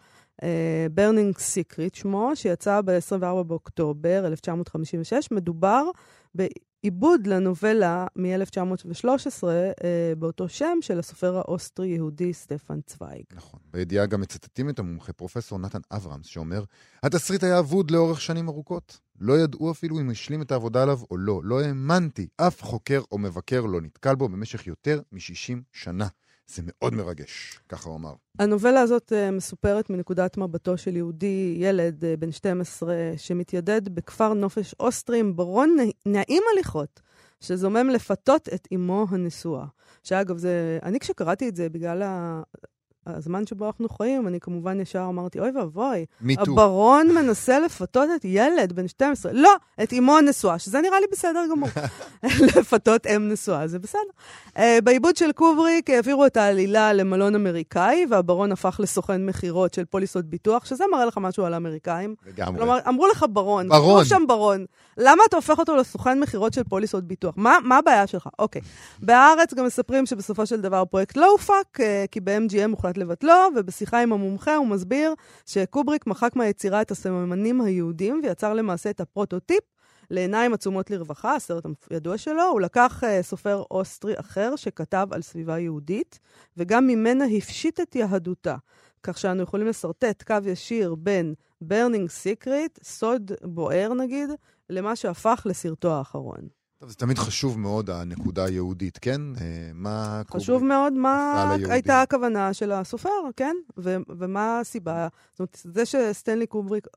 Burning 0.92 1.36
אה, 1.36 1.40
Secret 1.40 1.96
שמו, 1.96 2.32
שיצא 2.36 2.82
ב-24 2.82 3.44
באוקטובר 3.44 4.24
1956. 4.26 5.32
מדובר 5.32 5.84
עיבוד 6.82 7.28
לנובלה 7.28 8.08
מ-1913 8.16 9.44
אה, 9.48 10.14
באותו 10.18 10.50
שם 10.50 10.78
של 10.82 11.00
הסופר 11.00 11.38
האוסטרי-יהודי 11.38 12.34
סטפן 12.34 12.82
צוויג. 12.82 13.24
נכון. 13.34 13.60
בידיעה 13.74 14.06
גם 14.06 14.22
מצטטים 14.22 14.70
את 14.70 14.80
המומחה 14.80 15.14
פרופסור 15.14 15.60
נתן 15.60 15.80
אברהמס, 15.92 16.26
שאומר, 16.26 16.64
התסריט 17.04 17.44
היה 17.44 17.60
אבוד 17.60 17.92
לאורך 17.92 18.22
שנים 18.22 18.50
ארוכות. 18.50 19.00
לא 19.20 19.40
ידעו 19.40 19.72
אפילו 19.72 20.00
אם 20.00 20.10
השלים 20.10 20.42
את 20.42 20.52
העבודה 20.52 20.84
עליו 20.84 21.00
או 21.12 21.18
לא. 21.18 21.42
לא 21.44 21.62
האמנתי. 21.62 22.28
אף 22.38 22.64
חוקר 22.64 23.02
או 23.12 23.18
מבקר 23.18 23.62
לא 23.62 23.82
נתקל 23.82 24.16
בו 24.16 24.30
במשך 24.30 24.68
יותר 24.68 25.02
מ-60 25.12 25.58
שנה. 25.72 26.08
זה 26.56 26.62
מאוד 26.66 26.94
מרגש, 26.94 27.60
ככה 27.70 27.90
הוא 27.90 27.98
אמר. 27.98 28.14
הנובלה 28.40 28.82
הזאת 28.82 29.12
uh, 29.12 29.32
מסופרת 29.32 29.90
מנקודת 29.90 30.38
מבטו 30.38 30.78
של 30.78 30.96
יהודי, 30.96 31.56
ילד 31.60 32.04
uh, 32.04 32.20
בן 32.20 32.32
12, 32.32 32.96
שמתיידד 33.18 33.90
בכפר 33.90 34.34
נופש 34.34 34.76
אוסטרי 34.80 35.20
עם 35.20 35.36
ברון 35.36 35.78
נעים 36.06 36.44
הליכות, 36.54 37.02
שזומם 37.40 37.90
לפתות 37.90 38.50
את 38.54 38.68
אמו 38.76 39.06
הנשואה. 39.10 39.66
שאגב, 40.04 40.38
זה, 40.38 40.80
אני 40.84 41.00
כשקראתי 41.00 41.50
את 41.50 41.56
זה 41.56 41.70
בגלל 41.70 42.02
ה... 42.02 42.42
הזמן 43.08 43.46
שבו 43.46 43.68
אנחנו 43.68 43.90
חיים, 43.90 44.28
אני 44.28 44.40
כמובן 44.40 44.80
ישר 44.80 45.06
אמרתי, 45.10 45.40
אוי 45.40 45.52
ואבוי, 45.52 46.06
הברון 46.38 47.08
מנסה 47.08 47.60
לפתות 47.60 48.10
את 48.16 48.26
ילד 48.26 48.74
בן 48.74 48.88
12, 48.88 49.32
לא, 49.34 49.52
את 49.84 49.94
אמו 49.94 50.18
הנשואה, 50.18 50.60
שזה 50.60 50.82
נראה 50.82 51.00
לי 51.00 51.06
בסדר 51.12 51.46
גמור. 51.52 51.70
לפתות 52.58 53.08
אם 53.08 53.30
נשואה, 53.30 53.68
זה 53.68 53.80
בסדר. 53.80 54.02
Uh, 54.56 54.60
בעיבוד 54.84 55.18
של 55.18 55.32
קובריק 55.32 55.90
העבירו 55.90 56.26
את 56.26 56.38
העלילה 56.38 56.94
למלון 56.94 57.36
אמריקאי, 57.36 58.06
והברון 58.10 58.52
הפך 58.52 58.80
לסוכן 58.84 59.26
מכירות 59.26 59.74
של 59.74 59.86
פוליסות 59.86 60.26
ביטוח, 60.26 60.66
שזה 60.66 60.84
מראה 60.92 61.06
לך 61.06 61.18
משהו 61.18 61.46
על 61.46 61.54
האמריקאים. 61.54 62.16
לגמרי. 62.28 62.58
כלומר, 62.58 62.80
אמרו 62.88 63.08
לך 63.08 63.26
ברון, 63.30 63.70
ברון. 63.70 64.06
שם 64.06 64.24
ברון. 64.28 64.66
למה 64.98 65.24
אתה 65.30 65.36
הופך 65.36 65.60
אותו 65.60 65.76
לסוכן 65.76 66.20
מכירות 66.20 66.54
של 66.54 66.64
פוליסות 66.64 67.04
ביטוח? 67.04 67.34
מה, 67.38 67.58
מה 67.64 67.78
הבעיה 67.78 68.08
שלך? 68.08 68.28
אוקיי. 68.40 68.62
בהארץ 69.00 69.54
גם 69.54 69.66
מספרים 69.66 70.06
שבסופו 70.06 70.46
של 70.46 70.62
דבר 70.62 70.82
הפרויקט 70.82 71.18
לא 71.18 71.32
הופק, 71.32 71.80
אה, 71.80 71.82
כי 72.12 72.20
ב-MGM 72.20 72.70
הוחלט 72.72 72.91
לבטלו, 72.98 73.34
ובשיחה 73.56 74.02
עם 74.02 74.14
המומחה 74.14 74.56
הוא 74.56 74.68
מסביר 74.68 75.14
שקובריק 75.46 76.08
מחק 76.08 76.36
מהיצירה 76.36 76.82
את 76.82 76.92
הסממנים 76.92 77.62
היהודים 77.62 78.22
ויצר 78.24 78.54
למעשה 78.54 78.90
את 78.90 79.00
הפרוטוטיפ 79.02 79.64
לעיניים 80.12 80.54
עצומות 80.54 80.92
לרווחה, 80.92 81.36
הסרט 81.36 81.66
הידוע 81.90 82.18
שלו. 82.18 82.44
הוא 82.44 82.62
לקח 82.62 83.04
אה, 83.04 83.08
סופר 83.22 83.64
אוסטרי 83.72 84.14
אחר 84.20 84.56
שכתב 84.56 85.08
על 85.12 85.22
סביבה 85.22 85.60
יהודית, 85.60 86.20
וגם 86.58 86.88
ממנה 86.88 87.26
הפשיט 87.38 87.80
את 87.80 87.96
יהדותה. 87.96 88.56
כך 89.04 89.18
שאנו 89.18 89.44
יכולים 89.44 89.68
לשרטט 89.68 90.24
קו 90.24 90.36
ישיר 90.46 90.96
בין 90.96 91.34
burning 91.64 92.08
secret, 92.24 92.84
סוד 92.84 93.32
בוער 93.44 93.94
נגיד, 93.94 94.30
למה 94.70 94.96
שהפך 94.96 95.42
לסרטו 95.46 95.92
האחרון. 95.94 96.61
טוב, 96.82 96.90
זה 96.90 96.96
תמיד 96.96 97.18
חשוב 97.18 97.60
מאוד, 97.60 97.90
הנקודה 97.90 98.46
היהודית, 98.46 98.98
כן? 98.98 99.22
אה, 99.42 99.72
מה... 99.74 100.22
חשוב 100.32 100.60
קורי... 100.60 100.68
מאוד 100.68 100.94
מה 100.94 101.56
הייתה 101.70 102.02
הכוונה 102.02 102.54
של 102.54 102.72
הסופר, 102.72 103.10
כן? 103.36 103.56
ו- 103.78 103.98
ומה 104.10 104.60
הסיבה. 104.60 105.08
זאת 105.32 105.40
אומרת, 105.40 105.58
זה 105.64 105.86
שסטנלי 105.86 106.48
קובריק 106.48 106.88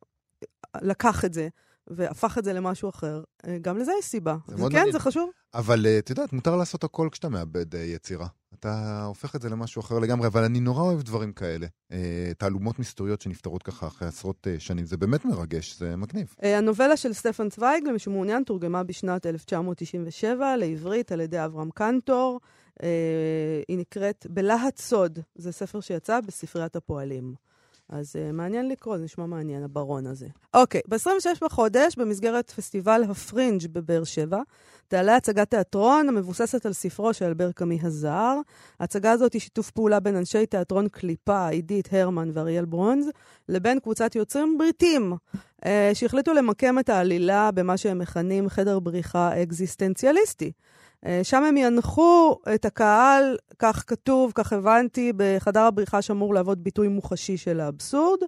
לקח 0.82 1.24
את 1.24 1.34
זה 1.34 1.48
והפך 1.86 2.38
את 2.38 2.44
זה 2.44 2.52
למשהו 2.52 2.88
אחר, 2.88 3.22
אה, 3.46 3.58
גם 3.60 3.78
לזה 3.78 3.92
יש 3.98 4.04
סיבה. 4.04 4.36
זה, 4.48 4.56
כן, 4.56 4.80
נגיד. 4.80 4.92
זה 4.92 4.98
חשוב. 4.98 5.30
אבל 5.54 5.86
אה, 5.86 5.98
את 5.98 6.10
יודעת, 6.10 6.32
מותר 6.32 6.56
לעשות 6.56 6.84
הכל 6.84 7.08
כשאתה 7.12 7.28
מאבד 7.28 7.74
יצירה. 7.74 8.26
אתה 8.64 9.04
הופך 9.04 9.36
את 9.36 9.42
זה 9.42 9.48
למשהו 9.48 9.80
אחר 9.80 9.98
לגמרי, 9.98 10.26
אבל 10.26 10.44
אני 10.44 10.60
נורא 10.60 10.82
אוהב 10.82 11.02
דברים 11.02 11.32
כאלה. 11.32 11.66
אה, 11.92 12.32
תעלומות 12.38 12.78
מסתוריות 12.78 13.20
שנפתרות 13.20 13.62
ככה 13.62 13.86
אחרי 13.86 14.08
עשרות 14.08 14.46
אה, 14.46 14.54
שנים. 14.58 14.86
זה 14.86 14.96
באמת 14.96 15.24
מרגש, 15.24 15.78
זה 15.78 15.96
מגניב. 15.96 16.34
אה, 16.42 16.58
הנובלה 16.58 16.96
של 16.96 17.12
סטפן 17.12 17.48
צוויג, 17.48 17.84
למי 17.88 17.98
שמעוניין, 17.98 18.42
תורגמה 18.44 18.82
בשנת 18.82 19.26
1997 19.26 20.56
לעברית 20.56 21.12
על 21.12 21.20
ידי 21.20 21.44
אברהם 21.44 21.70
קנטור. 21.70 22.40
היא 23.68 23.78
נקראת 23.78 24.26
בלהט 24.30 24.78
סוד, 24.78 25.18
זה 25.34 25.52
ספר 25.52 25.80
שיצא 25.80 26.20
בספריית 26.20 26.76
הפועלים. 26.76 27.34
אז 27.88 28.16
אה, 28.16 28.32
מעניין 28.32 28.68
לקרוא, 28.68 28.98
זה 28.98 29.04
נשמע 29.04 29.26
מעניין, 29.26 29.62
הברון 29.62 30.06
הזה. 30.06 30.26
אוקיי, 30.54 30.80
ב-26 30.88 31.38
בחודש, 31.42 31.96
במסגרת 31.96 32.50
פסטיבל 32.50 33.02
הפרינג' 33.10 33.66
בבאר 33.72 34.04
שבע, 34.04 34.42
תעלה 34.88 35.16
הצגת 35.16 35.50
תיאטרון 35.50 36.08
המבוססת 36.08 36.66
על 36.66 36.72
ספרו 36.72 37.14
של 37.14 37.24
אלבר 37.24 37.52
קמי 37.52 37.78
הזר. 37.82 38.36
ההצגה 38.80 39.12
הזאת 39.12 39.32
היא 39.32 39.40
שיתוף 39.40 39.70
פעולה 39.70 40.00
בין 40.00 40.16
אנשי 40.16 40.46
תיאטרון 40.46 40.88
קליפה, 40.88 41.48
עידית 41.48 41.88
הרמן 41.92 42.30
ואריאל 42.32 42.64
ברונז, 42.64 43.06
לבין 43.48 43.80
קבוצת 43.80 44.16
יוצרים 44.16 44.58
בריטים, 44.58 45.12
uh, 45.64 45.68
שהחליטו 45.94 46.34
למקם 46.34 46.78
את 46.78 46.88
העלילה 46.88 47.50
במה 47.50 47.76
שהם 47.76 47.98
מכנים 47.98 48.48
חדר 48.48 48.80
בריחה 48.80 49.42
אקזיסטנציאליסטי. 49.42 50.52
אה, 51.06 51.20
שם 51.22 51.44
הם 51.44 51.56
ינחו 51.56 52.38
את 52.54 52.64
הקהל, 52.64 53.36
כך 53.58 53.84
כתוב, 53.86 54.32
כך 54.34 54.52
הבנתי, 54.52 55.12
בחדר 55.16 55.60
הבריחה 55.60 56.02
שאמור 56.02 56.34
להוות 56.34 56.58
ביטוי 56.58 56.88
מוחשי 56.88 57.36
של 57.36 57.60
האבסורד. 57.60 58.20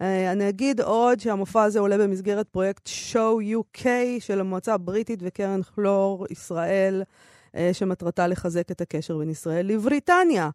אה, 0.00 0.32
אני 0.32 0.48
אגיד 0.48 0.80
עוד 0.80 1.20
שהמופע 1.20 1.62
הזה 1.62 1.80
עולה 1.80 1.98
במסגרת 1.98 2.48
פרויקט 2.48 2.88
show 3.12 3.42
UK 3.56 3.86
של 4.18 4.40
המועצה 4.40 4.74
הבריטית 4.74 5.18
וקרן 5.22 5.62
כלור 5.62 6.26
ישראל, 6.30 7.02
אה, 7.56 7.70
שמטרתה 7.72 8.26
לחזק 8.26 8.70
את 8.70 8.80
הקשר 8.80 9.18
בין 9.18 9.30
ישראל 9.30 9.66
לבריטניה. 9.66 10.50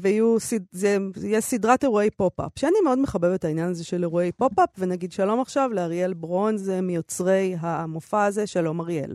ויהיו, 0.00 0.36
זה 0.72 0.96
יהיה 1.22 1.40
סדרת 1.40 1.84
אירועי 1.84 2.10
פופ-אפ, 2.10 2.52
שאני 2.56 2.80
מאוד 2.84 2.98
מחבבת 2.98 3.40
את 3.40 3.44
העניין 3.44 3.68
הזה 3.68 3.84
של 3.84 4.02
אירועי 4.02 4.32
פופ-אפ, 4.32 4.68
ונגיד 4.78 5.12
שלום 5.12 5.40
עכשיו 5.40 5.70
לאריאל 5.72 6.14
ברונז, 6.14 6.68
מיוצרי 6.82 7.56
המופע 7.60 8.24
הזה, 8.24 8.46
שלום 8.46 8.80
אריאל. 8.80 9.14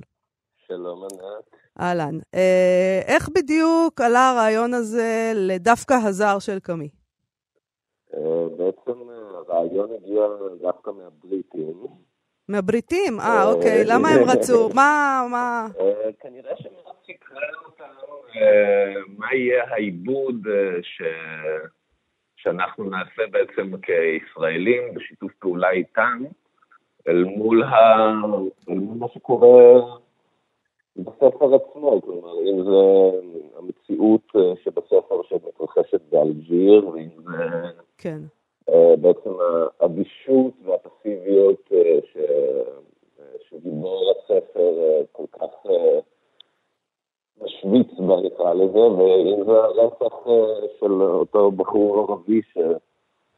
שלום 0.68 1.04
ענת. 1.04 1.56
אהלן. 1.82 2.20
אה, 2.36 3.02
איך 3.08 3.30
בדיוק 3.36 4.02
עלה 4.02 4.30
הרעיון 4.30 4.74
הזה 4.74 5.32
לדווקא 5.36 5.94
הזר 5.94 6.40
של 6.40 6.60
קמי? 6.60 6.90
אה, 8.14 8.20
בעצם 8.58 9.00
הרעיון 9.50 9.90
הגיע 9.92 10.22
דווקא 10.62 10.92
מהבריטים. 10.92 11.88
מהבריטים? 12.50 13.20
אה, 13.20 13.44
אוקיי. 13.52 13.84
למה 13.86 14.10
הם 14.10 14.30
רצו? 14.30 14.70
מה, 14.76 15.22
מה... 15.32 15.68
אה, 15.80 16.10
כנראה 16.20 16.56
שהם 16.58 16.74
רצו 16.86 17.14
אותנו 17.66 18.18
מה 19.18 19.34
יהיה 19.34 19.64
העיבוד 19.70 20.48
ש... 20.82 21.02
שאנחנו 22.36 22.90
נעשה 22.90 23.22
בעצם 23.32 23.72
כישראלים 23.82 24.94
בשיתוף 24.94 25.32
פעולה 25.40 25.70
איתם 25.70 26.24
אל 27.08 27.24
מול, 27.24 27.64
ה... 27.64 27.78
אל 28.70 28.76
מול 28.76 28.98
מה 28.98 29.08
שקורה 29.14 29.98
בספר 30.98 31.56
עצמו, 31.56 32.01
כלומר, 32.01 32.42
אם 32.42 32.63
זה 32.63 33.18
המציאות 33.58 34.22
אה, 34.36 34.54
שבספר 34.63 35.22
שמתרחשת 35.30 36.01
באלג'יר, 36.10 36.88
ואם 36.88 37.10
זה 37.25 37.32
כן. 37.98 38.20
אה, 38.70 38.96
בעצם 39.01 39.30
האדישות 39.80 40.54
והפסיביות 40.66 41.70
אה, 41.72 42.00
ש... 42.13 42.18
שגיבור 43.50 44.12
הספר 44.12 44.74
כל 45.12 45.24
כך 45.32 45.72
משוויץ 47.42 47.88
בה, 48.00 48.16
נקרא 48.25 48.54
לזה, 48.54 48.80
ואם 48.80 49.44
זה 49.46 49.51
הרצח 49.51 50.16
של 50.80 50.92
אותו 51.01 51.51
בחור 51.51 52.00
ערבי 52.00 52.42
ש... 52.54 52.58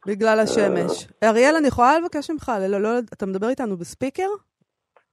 בגלל 0.06 0.38
השמש. 0.40 1.08
אריאל, 1.24 1.54
אני 1.58 1.68
יכולה 1.68 1.98
לבקש 1.98 2.30
ממך, 2.30 2.52
לא, 2.68 2.78
לא, 2.78 2.88
אתה 3.12 3.26
מדבר 3.26 3.48
איתנו 3.48 3.76
בספיקר? 3.76 4.28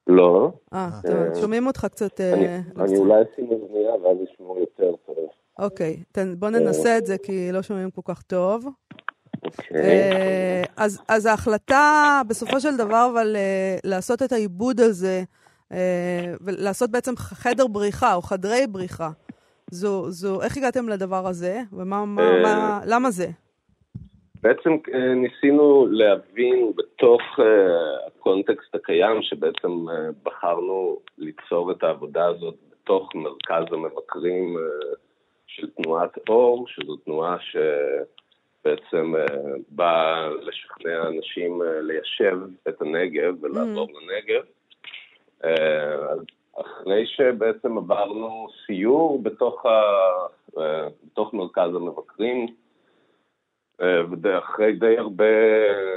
לא. 0.07 0.51
אה, 0.73 0.89
אה 1.09 1.35
שומעים 1.41 1.67
אותך 1.67 1.87
קצת... 1.91 2.21
אה, 2.21 2.59
אני 2.79 2.97
אולי 2.97 3.21
אשים 3.21 3.49
אוזנייה 3.51 3.95
ואז 3.95 4.17
ישמעו 4.23 4.59
יותר 4.59 4.95
טוב. 5.05 5.15
אוקיי, 5.59 6.03
בוא 6.37 6.49
ננסה 6.49 6.97
את 6.97 7.05
זה 7.05 7.17
כי 7.17 7.51
לא 7.51 7.61
שומעים 7.61 7.91
כל 7.91 8.01
כך 8.05 8.21
טוב. 8.21 8.65
אוקיי. 9.45 9.81
אה, 9.81 10.63
אז 11.07 11.25
ההחלטה 11.25 12.21
בסופו 12.27 12.59
של 12.59 12.77
דבר, 12.77 13.09
אבל 13.13 13.35
לעשות 13.83 14.23
את 14.23 14.31
העיבוד 14.31 14.79
הזה, 14.79 15.23
ולעשות 16.41 16.91
בעצם 16.91 17.15
חדר 17.17 17.67
בריחה 17.67 18.13
או 18.13 18.21
חדרי 18.21 18.67
בריחה, 18.67 19.09
זו, 19.71 20.41
איך 20.41 20.57
הגעתם 20.57 20.89
לדבר 20.89 21.27
הזה? 21.27 21.61
ומה, 21.73 22.05
מה, 22.05 22.81
למה 22.85 23.11
זה? 23.11 23.27
בעצם 24.47 24.77
אה, 24.93 25.13
ניסינו 25.13 25.87
להבין 25.89 26.73
בתוך 26.75 27.21
אה, 27.39 28.07
הקונטקסט 28.07 28.75
הקיים, 28.75 29.21
שבעצם 29.21 29.89
אה, 29.89 30.09
בחרנו 30.23 30.99
ליצור 31.17 31.71
את 31.71 31.83
העבודה 31.83 32.25
הזאת 32.25 32.55
בתוך 32.71 33.15
מרכז 33.15 33.73
המבקרים 33.73 34.57
של 35.47 35.69
תנועת 35.69 36.29
אור, 36.29 36.65
שזו 36.67 36.95
תנועה 36.95 37.37
שבעצם 37.39 39.13
באה 39.69 40.29
לשכנע 40.29 41.07
אנשים 41.07 41.61
ליישב 41.81 42.37
את 42.67 42.81
הנגב 42.81 43.43
ולעבור 43.43 43.87
mm. 43.87 43.91
לנגב. 43.99 44.43
אחרי 46.61 47.05
שבעצם 47.07 47.77
עברנו 47.77 48.47
סיור 48.65 49.23
בתוך, 49.23 49.65
ה... 49.65 49.81
בתוך 51.05 51.33
מרכז 51.33 51.75
המבקרים, 51.75 52.47
אה, 53.81 54.01
ואחרי 54.21 54.73
די 54.73 54.97
הרבה 54.97 55.25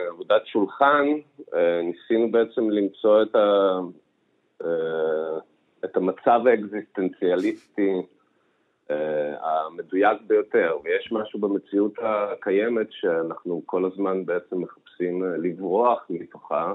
עבודת 0.09 0.47
שולחן, 0.47 1.07
אה, 1.55 1.81
ניסינו 1.83 2.31
בעצם 2.31 2.71
למצוא 2.71 3.23
את, 3.23 3.35
ה, 3.35 3.79
אה, 4.65 5.39
את 5.85 5.97
המצב 5.97 6.41
האקזיסטנציאליסטי 6.47 7.93
המדויק 9.41 10.21
ביותר, 10.27 10.77
ויש 10.85 11.13
משהו 11.13 11.41
במציאות 11.41 11.93
הקיימת 11.99 12.87
שאנחנו 12.91 13.63
כל 13.67 13.85
הזמן 13.85 14.27
בעצם 14.27 14.61
מחפשים 14.63 15.23
לברוח 15.23 16.07
מתוכה, 16.11 16.75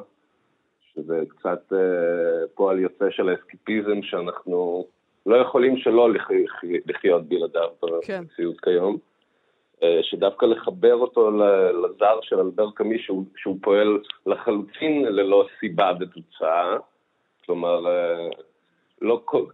שזה 0.93 1.19
קצת 1.29 1.73
פועל 2.53 2.79
יוצא 2.79 3.05
של 3.09 3.29
האסקיפיזם 3.29 4.01
שאנחנו 4.01 4.87
לא 5.25 5.35
יכולים 5.35 5.77
שלא 5.77 6.09
לחיות 6.85 7.23
בלעדיו 7.27 7.69
כן. 8.01 8.19
במציאות 8.21 8.61
כיום. 8.61 8.97
אה, 9.83 9.99
שדווקא 10.03 10.45
לחבר 10.45 10.93
אותו 10.93 11.31
לזר 11.71 12.19
של 12.21 12.39
אלבר 12.39 12.71
קאמי, 12.75 12.99
שהוא, 12.99 13.25
שהוא 13.37 13.57
פועל 13.61 13.99
לחלוטין 14.25 15.05
ללא 15.05 15.47
סיבה 15.59 15.91
ותוצאה, 15.99 16.77
כלומר, 17.45 17.87
אה, 17.87 18.29
לא 19.01 19.21
כל, 19.25 19.45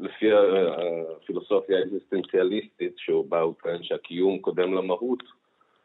לפי 0.00 0.26
הפילוסופיה 0.32 1.78
האקזיסטנציאליסטית, 1.78 2.94
שהוא 2.96 3.26
בא 3.30 3.36
וטוען 3.36 3.82
שהקיום 3.82 4.38
קודם 4.38 4.74
למהות, 4.74 5.22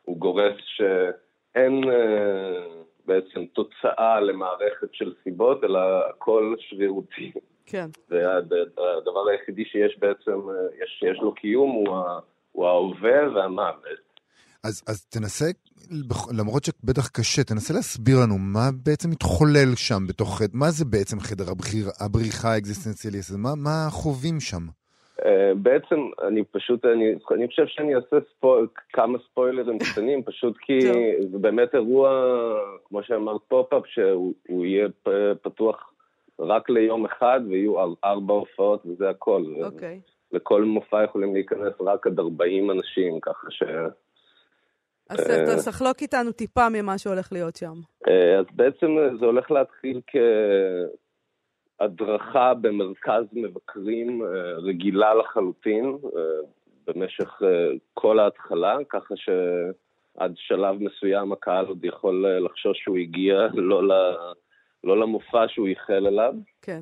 הוא 0.06 0.18
גורס 0.18 0.56
שאין 0.58 1.84
אה, 1.90 2.66
בעצם 3.06 3.46
תוצאה 3.46 4.20
למערכת 4.20 4.94
של 4.94 5.14
סיבות, 5.24 5.64
אלא 5.64 5.80
הכל 6.10 6.56
שרירותי. 6.60 7.32
כן. 7.66 7.88
והדבר 8.10 9.28
היחידי 9.30 9.66
שיש 9.66 10.00
בעצם, 10.00 10.40
יש, 10.84 10.98
שיש 11.00 11.20
לו 11.20 11.34
קיום 11.34 11.72
הוא 11.72 11.98
ה... 11.98 12.20
הוא 12.58 12.68
ההווה 12.68 13.20
והמוות. 13.36 14.08
אז, 14.64 14.84
אז 14.88 15.06
תנסה, 15.06 15.46
למרות 16.38 16.64
שבטח 16.64 17.08
קשה, 17.08 17.44
תנסה 17.44 17.74
להסביר 17.74 18.18
לנו 18.24 18.38
מה 18.38 18.70
בעצם 18.86 19.10
מתחולל 19.10 19.76
שם 19.76 20.02
בתוך 20.10 20.38
חדר, 20.38 20.54
מה 20.54 20.70
זה 20.70 20.86
בעצם 20.86 21.20
חדר 21.20 21.52
הבחיר, 21.52 21.86
הבריחה 22.00 22.48
האקזיסטנציאליסטית, 22.54 23.38
מה, 23.38 23.56
מה 23.56 23.88
חווים 23.90 24.40
שם? 24.40 24.64
אה, 25.22 25.26
בעצם 25.56 26.00
אני 26.28 26.44
פשוט, 26.44 26.86
אני, 26.86 27.06
אני 27.32 27.48
חושב 27.48 27.66
שאני 27.68 27.96
אעשה 27.96 28.16
ספוי, 28.32 28.68
כמה 28.94 29.18
ספוילרים 29.32 29.80
קטנים, 29.80 30.24
פשוט 30.24 30.58
כי 30.58 30.80
זה 31.32 31.38
באמת 31.38 31.76
אירוע, 31.76 32.10
כמו 32.88 33.04
שאמרת 33.04 33.42
פופ-אפ, 33.48 33.84
שהוא 33.86 34.66
יהיה 34.66 34.88
פתוח 35.42 35.92
רק 36.40 36.70
ליום 36.70 37.06
אחד 37.06 37.40
ויהיו 37.50 37.76
ארבע 38.04 38.34
הופעות 38.34 38.86
וזה 38.86 39.10
הכל. 39.10 39.44
אוקיי. 39.64 40.00
אוקיי. 40.04 40.17
לכל 40.32 40.64
מופע 40.64 41.04
יכולים 41.04 41.34
להיכנס 41.34 41.74
רק 41.80 42.08
עד 42.08 42.20
40 42.20 42.72
אנשים, 42.72 43.20
ככה 43.22 43.48
ש... 43.50 43.64
אז 45.10 45.66
תחלוק 45.66 46.02
איתנו 46.02 46.32
טיפה 46.32 46.70
ממה 46.70 46.98
שהולך 46.98 47.30
להיות 47.32 47.56
שם. 47.56 47.74
אז 48.40 48.46
בעצם 48.52 48.88
זה 49.20 49.26
הולך 49.26 49.52
להתחיל 49.52 50.02
כהדרכה 51.80 52.54
במרכז 52.54 53.24
מבקרים 53.34 54.22
רגילה 54.58 55.14
לחלוטין 55.14 55.98
במשך 56.88 57.42
כל 57.94 58.20
ההתחלה, 58.20 58.78
ככה 58.90 59.14
שעד 59.16 60.34
שלב 60.36 60.76
מסוים 60.80 61.32
הקהל 61.32 61.66
עוד 61.66 61.86
יכול 61.86 62.26
לחשוש 62.46 62.80
שהוא 62.84 62.98
הגיע 62.98 63.48
לא, 63.54 63.88
ל... 63.88 63.92
לא 64.84 65.00
למופע 65.00 65.48
שהוא 65.48 65.68
ייחל 65.68 66.08
אליו. 66.08 66.34
כן. 66.62 66.82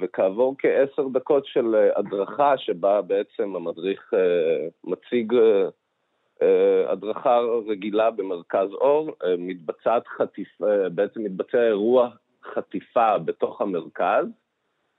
וכעבור 0.00 0.54
כעשר 0.58 1.08
דקות 1.12 1.46
של 1.46 1.90
הדרכה, 1.96 2.58
שבה 2.58 3.02
בעצם 3.02 3.56
המדריך 3.56 4.14
מציג 4.84 5.32
הדרכה 6.88 7.38
רגילה 7.66 8.10
במרכז 8.10 8.72
אור, 8.72 9.10
מתבצעת 9.38 10.06
חטיפה, 10.06 10.88
בעצם 10.94 11.24
מתבצע 11.24 11.66
אירוע 11.66 12.10
חטיפה 12.54 13.18
בתוך 13.18 13.60
המרכז, 13.60 14.26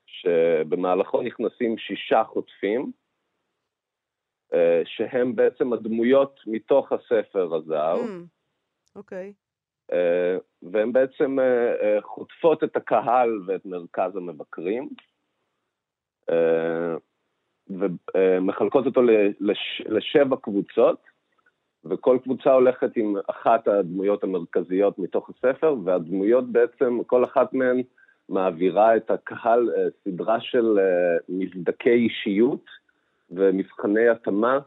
שבמהלכו 0.05 1.21
נכנסים 1.21 1.77
שישה 1.77 2.23
חוטפים, 2.23 2.91
שהם 4.85 5.35
בעצם 5.35 5.73
הדמויות 5.73 6.39
מתוך 6.47 6.91
הספר 6.91 7.55
הזר. 7.55 7.95
אוקיי. 8.95 9.29
Mm, 9.29 9.31
okay. 9.31 9.46
והן 10.63 10.93
בעצם 10.93 11.37
חוטפות 12.01 12.63
את 12.63 12.75
הקהל 12.75 13.29
ואת 13.45 13.65
מרכז 13.65 14.15
המבקרים, 14.15 14.89
ומחלקות 17.69 18.85
אותו 18.85 19.01
לשבע 19.89 20.35
קבוצות, 20.41 21.01
וכל 21.85 22.17
קבוצה 22.23 22.53
הולכת 22.53 22.91
עם 22.95 23.15
אחת 23.27 23.67
הדמויות 23.67 24.23
המרכזיות 24.23 24.99
מתוך 24.99 25.29
הספר, 25.29 25.75
והדמויות 25.83 26.51
בעצם, 26.51 27.03
כל 27.03 27.23
אחת 27.23 27.53
מהן 27.53 27.81
מעבירה 28.29 28.95
את 28.95 29.11
הקהל 29.11 29.69
סדרה 30.03 30.41
של 30.41 30.79
מבדקי 31.29 31.89
אישיות 31.89 32.65
ומבחני 33.31 34.09
התאמה, 34.09 34.59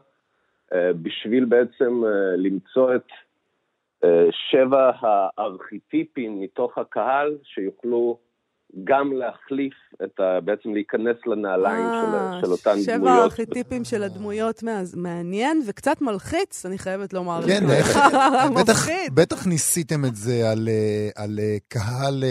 בשביל 0.73 1.45
בעצם 1.45 2.01
למצוא 2.37 2.95
את 2.95 3.07
שבע 4.51 4.91
הארכיטיפים 5.01 6.41
מתוך 6.41 6.77
הקהל 6.77 7.37
שיוכלו 7.43 8.17
גם 8.83 9.13
להחליף 9.13 9.73
את 10.03 10.19
ה... 10.19 10.39
בעצם 10.41 10.73
להיכנס 10.73 11.15
לנעליים 11.25 11.85
של, 11.85 12.45
של 12.45 12.51
אותן 12.51 12.79
שבע 12.81 12.97
דמויות. 12.97 13.01
שבע 13.01 13.11
הארכיטיפים 13.11 13.83
של 13.83 14.03
הדמויות 14.03 14.63
מעניין 14.95 15.61
וקצת 15.67 16.01
מלחיץ, 16.01 16.65
אני 16.65 16.77
חייבת 16.77 17.13
לומר. 17.13 17.41
כן, 17.47 17.63
בטח, 18.61 18.87
בטח 19.21 19.47
ניסיתם 19.47 20.05
את 20.05 20.15
זה 20.15 20.51
על, 20.51 20.69
על 21.15 21.39
קהל 21.67 22.23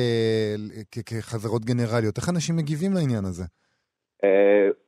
כחברות 1.06 1.64
גנרליות. 1.64 2.18
איך 2.18 2.28
אנשים 2.28 2.56
מגיבים 2.56 2.92
לעניין 2.92 3.24
הזה? 3.24 3.44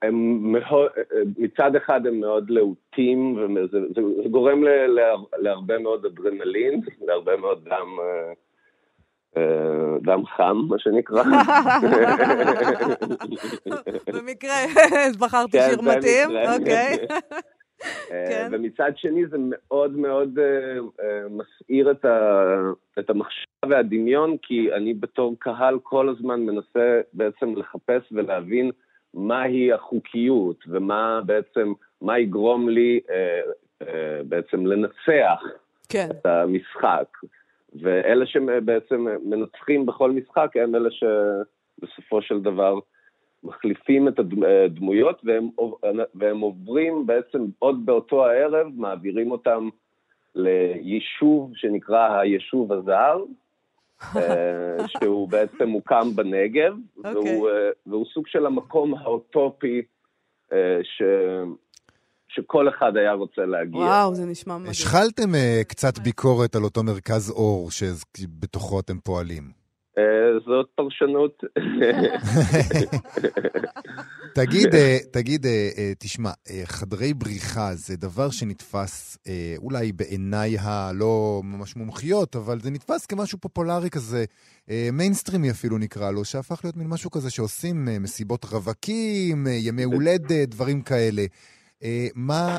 הם 0.02 0.38
מאוד, 0.52 0.90
מצד 1.38 1.76
אחד 1.76 2.06
הם 2.06 2.20
מאוד 2.20 2.50
להוטים, 2.50 3.36
וזה 3.36 3.78
זה, 3.94 4.00
זה 4.22 4.28
גורם 4.30 4.64
ל, 4.64 4.86
לה, 4.86 5.14
להרבה 5.38 5.78
מאוד 5.78 6.06
אדרנלין, 6.06 6.80
להרבה 7.06 7.36
מאוד 7.36 7.64
דם, 7.64 7.98
דם 10.02 10.26
חם, 10.36 10.56
מה 10.68 10.78
שנקרא. 10.78 11.22
במקרה, 14.14 14.54
בחרתי 15.20 15.58
שיר 15.68 15.80
מתאים, 15.82 16.28
אוקיי. 16.54 16.96
כן. 18.28 18.48
ומצד 18.52 18.90
שני 18.96 19.26
זה 19.26 19.36
מאוד 19.40 19.96
מאוד 19.96 20.38
מסעיר 21.30 21.90
את, 21.90 22.04
ה, 22.04 22.50
את 22.98 23.10
המחשב 23.10 23.46
והדמיון, 23.68 24.36
כי 24.42 24.72
אני 24.72 24.94
בתור 24.94 25.36
קהל 25.38 25.78
כל 25.82 26.08
הזמן 26.08 26.40
מנסה 26.40 27.00
בעצם 27.12 27.54
לחפש 27.56 28.12
ולהבין 28.12 28.70
מהי 29.14 29.72
החוקיות 29.72 30.64
ומה 30.68 31.20
בעצם, 31.26 31.72
מה 32.00 32.18
יגרום 32.18 32.68
לי 32.68 33.00
אה, 33.10 33.40
אה, 33.82 34.22
בעצם 34.24 34.66
לנצח 34.66 35.42
כן. 35.88 36.08
את 36.10 36.26
המשחק. 36.26 37.06
ואלה 37.74 38.26
שבעצם 38.26 39.06
מנצחים 39.24 39.86
בכל 39.86 40.10
משחק 40.10 40.50
הם 40.54 40.74
אלה 40.74 40.88
שבסופו 40.90 42.22
של 42.22 42.40
דבר 42.40 42.78
מחליפים 43.44 44.08
את 44.08 44.18
הדמויות 44.18 45.22
והם, 45.24 45.48
והם 46.14 46.40
עוברים 46.40 47.06
בעצם 47.06 47.44
עוד 47.58 47.86
באותו 47.86 48.26
הערב, 48.26 48.66
מעבירים 48.76 49.30
אותם 49.30 49.68
ליישוב 50.34 51.52
שנקרא 51.54 52.18
היישוב 52.18 52.72
הזר, 52.72 53.16
אה, 53.16 53.41
שהוא 54.86 55.28
בעצם 55.28 55.64
מוקם 55.64 56.16
בנגב, 56.16 56.72
okay. 56.72 57.08
והוא, 57.08 57.16
אוקיי. 57.16 57.32
אה, 57.32 57.70
והוא 57.86 58.06
סוג 58.14 58.26
של 58.26 58.46
המקום 58.46 58.94
האוטופי 58.94 59.82
אה, 60.52 60.78
ש... 60.82 61.02
שכל 62.34 62.68
אחד 62.68 62.96
היה 62.96 63.12
רוצה 63.12 63.42
להגיע. 63.46 63.80
וואו, 63.80 64.14
זה 64.14 64.26
נשמע 64.26 64.58
מדהים. 64.58 64.70
השחלתם 64.70 65.34
אה, 65.34 65.64
קצת 65.64 65.98
ביקורת 65.98 66.56
על 66.56 66.64
אותו 66.64 66.82
מרכז 66.82 67.30
אור 67.30 67.70
שבתוכו 67.70 68.80
אתם 68.80 68.98
פועלים. 68.98 69.61
אה, 69.98 70.44
זאת 70.46 70.66
פרשנות. 70.74 71.42
תגיד, 74.34 74.68
אה, 74.74 75.06
תגיד, 75.10 75.46
אה, 75.46 75.48
תשמע, 75.98 76.30
חדרי 76.64 77.14
בריחה 77.14 77.74
זה 77.74 77.96
דבר 77.96 78.30
שנתפס 78.30 79.18
אולי 79.56 79.92
בעיניי 79.92 80.56
הלא 80.58 81.40
ממש 81.44 81.76
מומחיות, 81.76 82.36
אבל 82.36 82.60
זה 82.60 82.70
נתפס 82.70 83.06
כמשהו 83.06 83.38
פופולרי 83.38 83.90
כזה, 83.90 84.24
מיינסטרימי 84.92 85.50
אפילו 85.50 85.78
נקרא 85.78 86.10
לו, 86.10 86.24
שהפך 86.24 86.60
להיות 86.64 86.76
מין 86.76 86.88
משהו 86.88 87.10
כזה 87.10 87.30
שעושים 87.30 87.88
מסיבות 88.00 88.44
רווקים, 88.44 89.46
ימי 89.46 89.82
הולדת, 89.82 90.48
דברים 90.48 90.82
כאלה. 90.82 91.22
מה, 92.14 92.58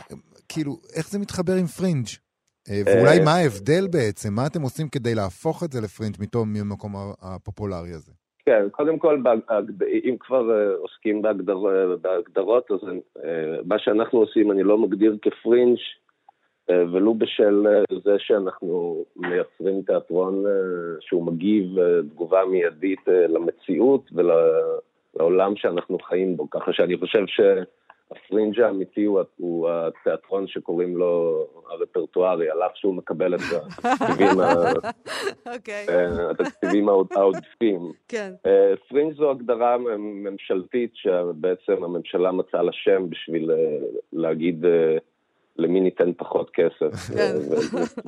כאילו, 0.50 0.80
איך 0.96 1.10
זה 1.10 1.20
מתחבר 1.20 1.54
עם 1.54 1.68
פרינג'? 1.68 2.08
Uh, 2.68 2.72
ואולי 2.86 3.20
מה 3.26 3.32
ההבדל 3.32 3.88
בעצם? 3.92 4.34
מה 4.34 4.48
אתם 4.48 4.62
עושים 4.62 4.88
כדי 4.90 5.16
להפוך 5.16 5.64
את 5.64 5.72
זה 5.72 5.82
לפרינג' 5.82 6.16
מתום 6.20 6.54
המקום 6.56 6.92
הפופולרי 7.22 7.90
הזה? 7.90 8.12
כן, 8.46 8.70
קודם 8.72 9.00
כל, 9.00 9.22
אם 10.10 10.16
כבר 10.20 10.76
עוסקים 10.78 11.22
בהגדר, 11.22 11.58
בהגדרות, 12.02 12.72
אז 12.72 12.80
מה 13.66 13.80
שאנחנו 13.80 14.20
עושים 14.20 14.52
אני 14.52 14.64
לא 14.64 14.78
מגדיר 14.78 15.18
כפרינג' 15.22 15.78
ולו 16.70 17.14
בשל 17.14 17.66
זה 18.04 18.16
שאנחנו 18.18 19.06
מייצרים 19.16 19.82
תיאטרון 19.82 20.44
שהוא 21.00 21.26
מגיב 21.26 21.66
תגובה 22.12 22.46
מיידית 22.46 23.08
למציאות 23.08 24.10
ולעולם 24.14 25.56
שאנחנו 25.56 25.98
חיים 26.00 26.38
בו, 26.38 26.50
ככה 26.50 26.74
שאני 26.74 26.98
חושב 26.98 27.24
ש... 27.28 27.42
הפרינג' 28.16 28.60
האמיתי 28.62 29.04
הוא, 29.04 29.22
הוא 29.38 29.70
התיאטרון 29.70 30.48
שקוראים 30.48 30.98
לו 30.98 31.46
הרפרטוארי, 31.70 32.50
על 32.50 32.64
אף 32.64 32.72
שהוא 32.76 32.96
מקבל 32.96 33.36
את 33.36 33.40
התקציבים, 33.84 34.28
אוקיי. 34.28 34.88
אוקיי. 35.56 35.86
אה, 35.90 36.32
התקציבים 36.32 36.90
העודפים. 36.90 37.92
כן. 38.08 38.34
אה, 38.46 38.74
פרינג' 38.90 39.16
זו 39.16 39.32
הגדרה 39.32 39.78
ממשלתית 39.98 40.92
שבעצם 40.94 41.84
הממשלה 41.84 42.32
מצאה 42.32 42.62
לה 42.62 42.72
שם 42.74 43.10
בשביל 43.10 43.52
אה, 43.52 43.58
להגיד 44.14 44.66
למי 45.58 45.80
ניתן 45.82 46.14
פחות 46.18 46.50
כסף 46.54 47.16
כן. 47.16 47.36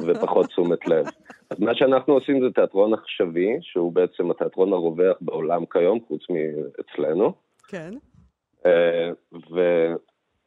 ופחות 0.07 0.45
תשומת 0.45 0.87
לב. 0.87 1.05
אז 1.49 1.59
מה 1.59 1.75
שאנחנו 1.75 2.13
עושים 2.13 2.41
זה 2.41 2.51
תיאטרון 2.55 2.93
עכשווי, 2.93 3.57
שהוא 3.61 3.93
בעצם 3.93 4.31
התיאטרון 4.31 4.73
הרווח 4.73 5.17
בעולם 5.21 5.65
כיום, 5.65 5.99
חוץ 6.07 6.21
מאצלנו. 6.29 7.33
כן. 7.67 7.93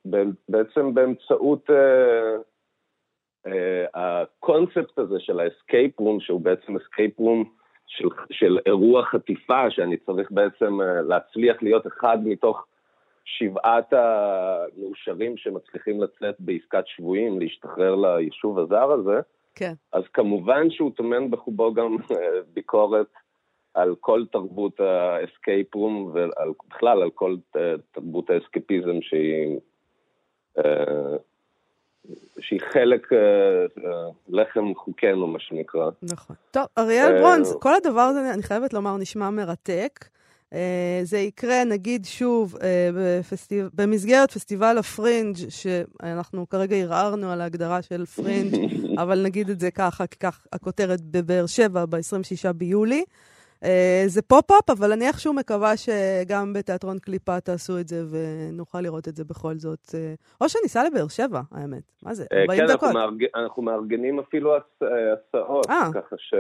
ובעצם 0.04 0.94
באמצעות 0.94 1.70
הקונספט 3.94 4.98
הזה 4.98 5.16
של 5.18 5.40
ה 5.40 5.49
escape 5.49 6.00
room, 6.00 6.20
שהוא 6.20 6.40
בעצם 6.40 6.76
escape 6.76 7.18
room 7.18 7.44
של, 7.86 8.08
של 8.30 8.58
אירוע 8.66 9.04
חטיפה, 9.04 9.70
שאני 9.70 9.96
צריך 9.96 10.30
בעצם 10.30 10.78
להצליח 11.08 11.62
להיות 11.62 11.86
אחד 11.86 12.18
מתוך 12.24 12.66
שבעת 13.24 13.92
המאושרים 13.92 15.36
שמצליחים 15.36 16.02
לצאת 16.02 16.34
בעסקת 16.38 16.86
שבויים, 16.86 17.40
להשתחרר 17.40 17.94
ליישוב 17.94 18.58
הזר 18.58 18.92
הזה, 18.92 19.20
כן. 19.54 19.72
אז 19.92 20.02
כמובן 20.12 20.70
שהוא 20.70 20.90
טומן 20.96 21.30
בחובו 21.30 21.74
גם 21.74 21.96
ביקורת 22.54 23.06
על 23.78 23.94
כל 24.00 24.24
תרבות 24.32 24.80
ה 24.80 24.94
escape 24.94 25.74
room 25.74 26.12
ובכלל 26.14 27.02
על 27.02 27.10
כל 27.10 27.36
תרבות 27.92 28.30
האסקפיזם 28.30 28.98
שהיא, 29.00 29.58
שהיא 32.40 32.60
חלק 32.72 33.08
לחם 34.28 34.74
חוקנו, 34.74 35.26
מה 35.26 35.38
שנקרא. 35.40 35.90
נכון. 36.02 36.36
טוב, 36.50 36.64
אריאל 36.78 37.22
ברונז, 37.22 37.56
כל 37.60 37.74
הדבר 37.74 38.00
הזה, 38.00 38.34
אני 38.34 38.42
חייבת 38.42 38.72
לומר, 38.72 38.96
נשמע 38.96 39.30
מרתק. 39.30 40.08
אה, 40.52 41.00
זה 41.02 41.18
יקרה, 41.18 41.64
נגיד 41.64 42.04
שוב, 42.04 42.56
אה, 42.62 42.90
בפסטיב... 42.94 43.68
במסגרת 43.74 44.30
פסטיבל 44.30 44.78
הפרינג', 44.78 45.36
שאנחנו 45.48 46.48
כרגע 46.48 46.76
ערערנו 46.76 47.32
על 47.32 47.40
ההגדרה 47.40 47.82
של 47.82 48.06
פרינג', 48.06 48.54
אבל 49.02 49.22
נגיד 49.22 49.50
את 49.50 49.60
זה 49.60 49.70
ככה, 49.70 50.06
כי 50.06 50.18
כך 50.18 50.46
הכותרת 50.52 51.00
בבאר 51.00 51.46
שבע, 51.46 51.84
ב-26 51.86 52.52
ביולי. 52.52 53.04
אה, 53.64 54.04
זה 54.06 54.22
פופ-אפ, 54.22 54.70
אבל 54.70 54.92
אני 54.92 55.08
איכשהו 55.08 55.32
מקווה 55.32 55.72
שגם 55.76 56.52
בתיאטרון 56.52 56.98
קליפה 56.98 57.40
תעשו 57.40 57.78
את 57.78 57.88
זה 57.88 58.04
ונוכל 58.10 58.80
לראות 58.80 59.08
את 59.08 59.16
זה 59.16 59.24
בכל 59.24 59.58
זאת. 59.58 59.94
אה, 59.94 60.14
או 60.40 60.48
שניסע 60.48 60.84
לבאר 60.84 61.08
שבע, 61.08 61.40
האמת. 61.52 61.82
מה 62.02 62.14
זה? 62.14 62.26
40 62.32 62.60
כן, 62.60 62.66
דקות. 62.66 62.88
אנחנו, 62.88 63.00
מארג... 63.00 63.24
אנחנו 63.36 63.62
מארגנים 63.62 64.18
אפילו 64.18 64.56
הס... 64.56 64.62
הסעות, 64.82 65.70
אה. 65.70 65.90
ככה 65.94 66.16
ש... 66.18 66.34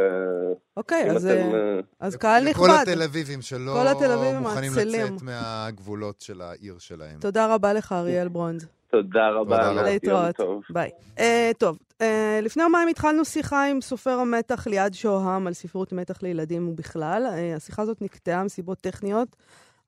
אוקיי, 0.76 1.10
אז, 1.10 1.26
אתם, 1.26 1.54
אה, 1.54 1.60
אה, 1.60 1.80
אז 2.00 2.16
קהל 2.16 2.44
לכל 2.44 2.66
נכבד. 2.66 2.88
התל 2.88 3.02
אביבים 3.02 3.42
שלא 3.42 3.72
כל 3.80 3.88
התל 3.88 4.12
אביבים 4.12 4.36
מוכנים 4.36 4.72
האצילים. 4.72 5.14
לצאת 5.14 5.22
מהגבולות 5.22 6.20
של 6.20 6.40
העיר 6.40 6.78
שלהם. 6.78 7.20
תודה 7.20 7.54
רבה 7.54 7.72
לך, 7.72 7.92
אריאל 7.92 8.28
ברונז. 8.28 8.77
תודה 8.90 9.28
רבה. 9.28 9.56
תודה 9.56 9.70
רבה. 9.70 9.80
יום 9.80 9.84
להתראות. 9.84 10.36
טוב. 10.36 10.62
ביי. 10.70 10.90
אה, 11.16 11.20
טוב, 11.58 11.78
אה, 11.98 12.02
לפני 12.42 12.62
יומיים 12.62 12.88
התחלנו 12.88 13.24
שיחה 13.24 13.66
עם 13.66 13.80
סופר 13.80 14.18
המתח 14.18 14.66
ליעד 14.66 14.94
שוהם 14.94 15.46
על 15.46 15.52
ספרות 15.52 15.92
מתח 15.92 16.22
לילדים 16.22 16.68
ובכלל. 16.68 17.26
Uh, 17.26 17.56
השיחה 17.56 17.82
הזאת 17.82 18.02
נקטעה 18.02 18.44
מסיבות 18.44 18.78
טכניות, 18.78 19.36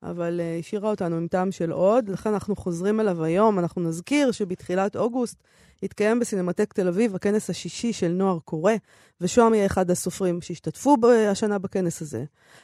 אבל 0.03 0.39
uh, 0.39 0.59
השאירה 0.59 0.89
אותנו 0.89 1.15
עם 1.15 1.27
טעם 1.27 1.51
של 1.51 1.71
עוד, 1.71 2.09
לכן 2.09 2.33
אנחנו 2.33 2.55
חוזרים 2.55 2.99
אליו 2.99 3.23
היום. 3.23 3.59
אנחנו 3.59 3.81
נזכיר 3.81 4.31
שבתחילת 4.31 4.95
אוגוסט 4.95 5.43
התקיים 5.83 6.19
בסינמטק 6.19 6.73
תל 6.73 6.87
אביב 6.87 7.15
הכנס 7.15 7.49
השישי 7.49 7.93
של 7.93 8.07
נוער 8.07 8.39
קורא, 8.39 8.73
ושוהם 9.21 9.53
יהיה 9.53 9.65
אחד 9.65 9.91
הסופרים 9.91 10.41
שהשתתפו 10.41 10.97
השנה 11.31 11.59
בכנס 11.59 12.01
הזה. 12.01 12.23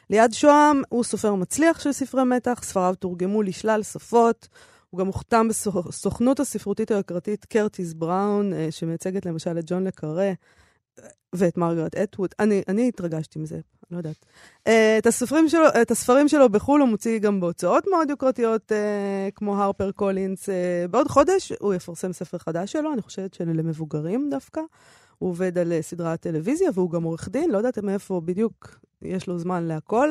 ליעד 0.10 0.34
שוהם 0.34 0.82
הוא 0.90 1.04
סופר 1.04 1.36
מצליח 1.36 1.80
של 1.80 1.92
ספרי 1.92 2.24
מתח, 2.24 2.60
ספריו 2.64 2.96
תורגמו 3.00 3.42
לשלל 3.42 3.84
שפות. 3.84 4.48
הוא 4.98 5.02
גם 5.02 5.08
הוחתם 5.08 5.48
בסוכנות 5.88 6.40
הספרותית 6.40 6.92
היוקרתית 6.92 7.46
קרטיס 7.46 7.94
בראון, 7.94 8.54
אה, 8.54 8.68
שמייצגת 8.72 9.26
למשל 9.26 9.60
את 9.60 9.64
ג'ון 9.68 9.84
לקארה 9.84 10.32
ואת 11.34 11.58
מרגרט 11.58 11.96
אטווד. 11.96 12.30
אני, 12.40 12.62
אני 12.68 12.88
התרגשתי 12.88 13.40
מזה, 13.40 13.60
לא 13.92 13.98
יודעת. 13.98 14.26
אה, 14.68 14.98
את, 14.98 15.06
הספרים 15.06 15.50
שלו, 15.50 15.66
את 15.82 15.92
הספרים 15.92 16.28
שלו 16.28 16.50
בחו"ל 16.50 16.82
הוא 16.82 16.90
מוציא 16.90 17.20
גם 17.20 17.40
בהוצאות 17.40 17.84
מאוד 17.92 18.10
יוקרתיות, 18.10 18.72
אה, 18.72 19.30
כמו 19.36 19.64
הרפר 19.64 19.92
קולינס. 19.92 20.50
בעוד 20.92 21.08
חודש 21.08 21.52
הוא 21.60 21.74
יפרסם 21.74 22.14
ספר 22.14 22.38
חדש 22.38 22.72
שלו, 22.72 22.94
אני 22.94 23.02
חושבת 23.02 23.34
שלמבוגרים 23.34 24.30
דווקא. 24.32 24.62
הוא 25.18 25.30
עובד 25.30 25.58
על 25.58 25.74
סדרת 25.82 26.22
טלוויזיה 26.22 26.70
והוא 26.74 26.92
גם 26.92 27.04
עורך 27.04 27.30
דין, 27.30 27.52
לא 27.52 27.58
יודעת 27.58 27.78
מאיפה 27.78 28.22
בדיוק 28.26 28.80
יש 29.02 29.28
לו 29.28 29.40
זמן 29.40 29.64
להכל. 29.64 30.10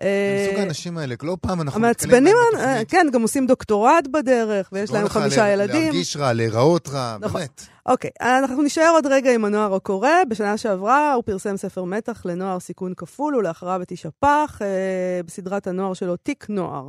מסוג 0.00 0.58
האנשים 0.58 0.98
האלה, 0.98 1.14
לא 1.22 1.36
פעם 1.40 1.60
אנחנו 1.60 1.80
נתקלים 1.80 2.24
בהם 2.24 2.34
בתוכנית. 2.52 2.90
כן, 2.90 3.06
גם 3.12 3.22
עושים 3.22 3.46
דוקטורט 3.46 4.06
בדרך, 4.10 4.68
ויש 4.72 4.90
להם 4.90 5.08
חמישה 5.08 5.48
ילדים. 5.48 5.82
להרגיש 5.82 6.16
רע, 6.16 6.32
להיראות 6.32 6.88
רע, 6.88 7.16
נכון. 7.20 7.40
באמת. 7.40 7.62
אוקיי, 7.86 8.10
אנחנו 8.20 8.62
נשאר 8.62 8.90
עוד 8.90 9.06
רגע 9.06 9.34
עם 9.34 9.44
הנוער 9.44 9.74
הקורא. 9.74 10.08
בשנה 10.28 10.56
שעברה 10.56 11.12
הוא 11.12 11.22
פרסם 11.24 11.56
ספר 11.56 11.84
מתח 11.84 12.26
לנוער 12.26 12.60
סיכון 12.60 12.94
כפול, 12.96 13.36
ולאחריו 13.36 13.82
את 13.82 13.90
איש 13.90 14.06
הפח, 14.06 14.58
אה, 14.62 15.20
בסדרת 15.26 15.66
הנוער 15.66 15.94
שלו, 15.94 16.16
תיק 16.16 16.46
נוער. 16.48 16.88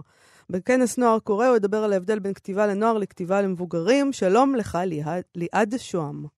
בכנס 0.50 0.98
נוער 0.98 1.20
קורא 1.20 1.48
הוא 1.48 1.56
ידבר 1.56 1.84
על 1.84 1.94
ההבדל 1.94 2.20
בין 2.20 2.34
כתיבה 2.34 2.68
לנוער 2.68 2.98
לכתיבה 2.98 3.42
למבוגרים. 3.42 4.14
שלום 4.14 4.56
לך, 4.56 4.78
ליעד 5.36 5.76
שוהם. 5.78 6.37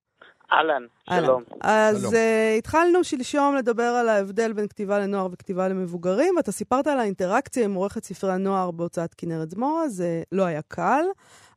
אהלן. 0.52 0.84
שלום. 1.10 1.44
אז 1.62 2.02
שלום. 2.02 2.14
uh, 2.14 2.58
התחלנו 2.58 3.04
שלשום 3.04 3.56
לדבר 3.56 3.84
על 3.84 4.10
ההבדל 4.10 4.54
בין 4.54 4.68
כתיבה 4.68 5.00
לנוער 5.00 5.28
וכתיבה 5.32 5.68
למבוגרים, 5.68 6.36
ואתה 6.38 6.52
סיפרת 6.52 6.88
על 6.88 7.00
האינטראקציה 7.00 7.66
עם 7.66 7.74
עורכת 7.74 8.04
ספרי 8.04 8.32
הנוער 8.32 8.72
בהוצאת 8.72 9.14
כנרת 9.14 9.50
זמורה, 9.50 9.88
זה 9.88 10.24
לא 10.32 10.46
היה 10.46 10.62
קל, 10.68 11.06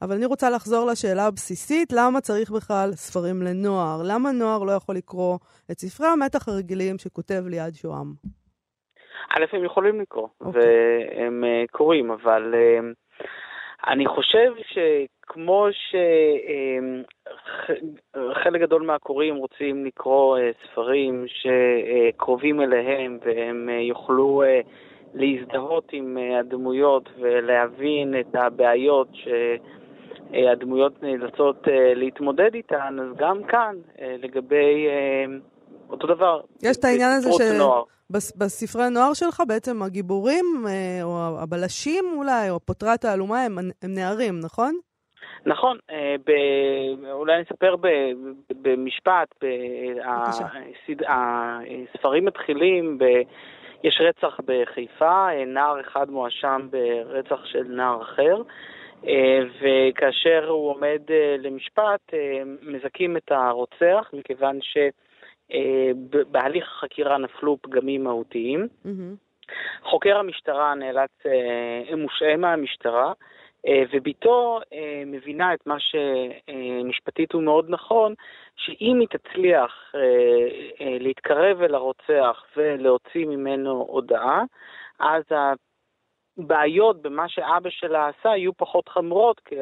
אבל 0.02 0.16
אני 0.16 0.26
רוצה 0.26 0.50
לחזור 0.50 0.86
לשאלה 0.86 1.26
הבסיסית, 1.26 1.92
למה 1.92 2.20
צריך 2.20 2.50
בכלל 2.50 2.92
ספרים 2.92 3.42
לנוער? 3.42 4.00
למה 4.04 4.32
נוער 4.32 4.62
לא 4.62 4.72
יכול 4.72 4.94
לקרוא 4.94 5.38
את 5.70 5.78
ספרי 5.78 6.06
המתח 6.06 6.48
הרגילים 6.48 6.98
שכותב 6.98 7.42
ליעד 7.46 7.74
שוהם? 7.74 8.12
א', 9.34 9.44
הם 9.52 9.64
יכולים 9.64 10.00
לקרוא, 10.00 10.28
אוקיי. 10.40 10.60
והם 10.62 11.44
אה, 11.44 11.64
קוראים, 11.70 12.10
אבל 12.10 12.54
אה, 12.54 12.80
אני 13.92 14.06
חושב 14.06 14.52
שכמו 15.32 15.66
שחלק 18.32 18.60
גדול 18.60 18.82
מהקוראים 18.86 19.36
רוצים 19.36 19.84
לקרוא 19.86 20.38
אה, 20.38 20.50
ספרים 20.64 21.24
שקרובים 21.28 22.60
אליהם, 22.60 23.18
והם 23.26 23.68
אה, 23.72 23.80
יוכלו 23.80 24.42
אה, 24.42 24.60
להזדהות 25.14 25.88
עם 25.92 26.18
אה, 26.18 26.38
הדמויות 26.38 27.08
ולהבין 27.20 28.14
את 28.20 28.34
הבעיות 28.34 29.08
שהדמויות 30.32 31.02
נאלצות 31.02 31.68
אה, 31.68 31.94
להתמודד 31.94 32.54
איתן, 32.54 32.96
אז 33.02 33.16
גם 33.18 33.42
כאן, 33.48 33.76
אה, 34.00 34.16
לגבי 34.18 34.86
אה, 34.88 35.24
אותו 35.90 36.06
דבר. 36.06 36.40
יש 36.62 36.76
את 36.76 36.84
העניין 36.84 37.10
הזה 37.16 37.32
ש- 37.32 37.40
נוער. 37.58 37.82
בס- 38.10 38.36
בספרי 38.36 38.82
הנוער 38.84 39.12
שלך 39.14 39.42
בעצם 39.48 39.82
הגיבורים, 39.82 40.44
אה, 40.68 40.98
או 41.02 41.18
הבלשים 41.42 42.04
אולי, 42.16 42.50
או 42.50 42.60
פותרי 42.60 42.90
התעלומה, 42.90 43.42
הם, 43.44 43.58
הם 43.82 43.94
נערים, 43.94 44.40
נכון? 44.44 44.74
נכון, 45.46 45.78
אה, 45.90 46.14
ב- 46.26 47.10
אולי 47.12 47.34
אני 47.34 47.42
אספר 47.42 47.76
ב- 47.76 48.12
במשפט, 48.62 49.28
ב- 49.42 49.46
בבקשה. 49.96 50.44
הסד- 50.46 51.06
הספרים 51.94 52.24
מתחילים, 52.24 52.98
ב- 52.98 53.22
יש 53.84 54.00
רצח 54.00 54.40
בחיפה, 54.44 55.28
אה, 55.30 55.44
נער 55.44 55.80
אחד 55.80 56.10
מואשם 56.10 56.68
ברצח 56.70 57.44
של 57.44 57.62
נער 57.68 58.02
אחר, 58.02 58.42
אה, 59.06 59.38
וכאשר 59.60 60.48
הוא 60.48 60.70
עומד 60.70 61.00
למשפט, 61.38 62.14
מזכים 62.62 63.16
את 63.16 63.32
הרוצח, 63.32 64.10
מכיוון 64.12 64.58
שבהליך 65.50 66.64
החקירה 66.76 67.18
נפלו 67.18 67.58
פגמים 67.62 68.04
מהותיים. 68.04 68.68
מהמם. 68.84 69.14
חוקר 69.82 70.16
המשטרה 70.18 70.74
נאלץ, 70.74 71.10
מושעה 71.96 72.36
מהמשטרה, 72.36 73.12
אה, 73.66 73.82
וביתו 73.92 74.60
אה, 74.72 75.02
מבינה 75.06 75.54
את 75.54 75.66
מה 75.66 75.76
שמשפטית 75.78 77.32
הוא 77.32 77.42
מאוד 77.42 77.66
נכון, 77.68 78.14
שאם 78.56 79.00
היא 79.00 79.08
תצליח 79.08 79.92
אה, 79.94 80.98
להתקרב 81.00 81.62
אל 81.62 81.74
הרוצח 81.74 82.44
ולהוציא 82.56 83.26
ממנו 83.26 83.86
הודעה, 83.88 84.42
אז 84.98 85.22
הבעיות 86.38 87.02
במה 87.02 87.28
שאבא 87.28 87.70
שלה 87.70 88.08
עשה 88.08 88.28
יהיו 88.28 88.56
פחות 88.56 88.88
חמורות, 88.88 89.40
כי 89.44 89.54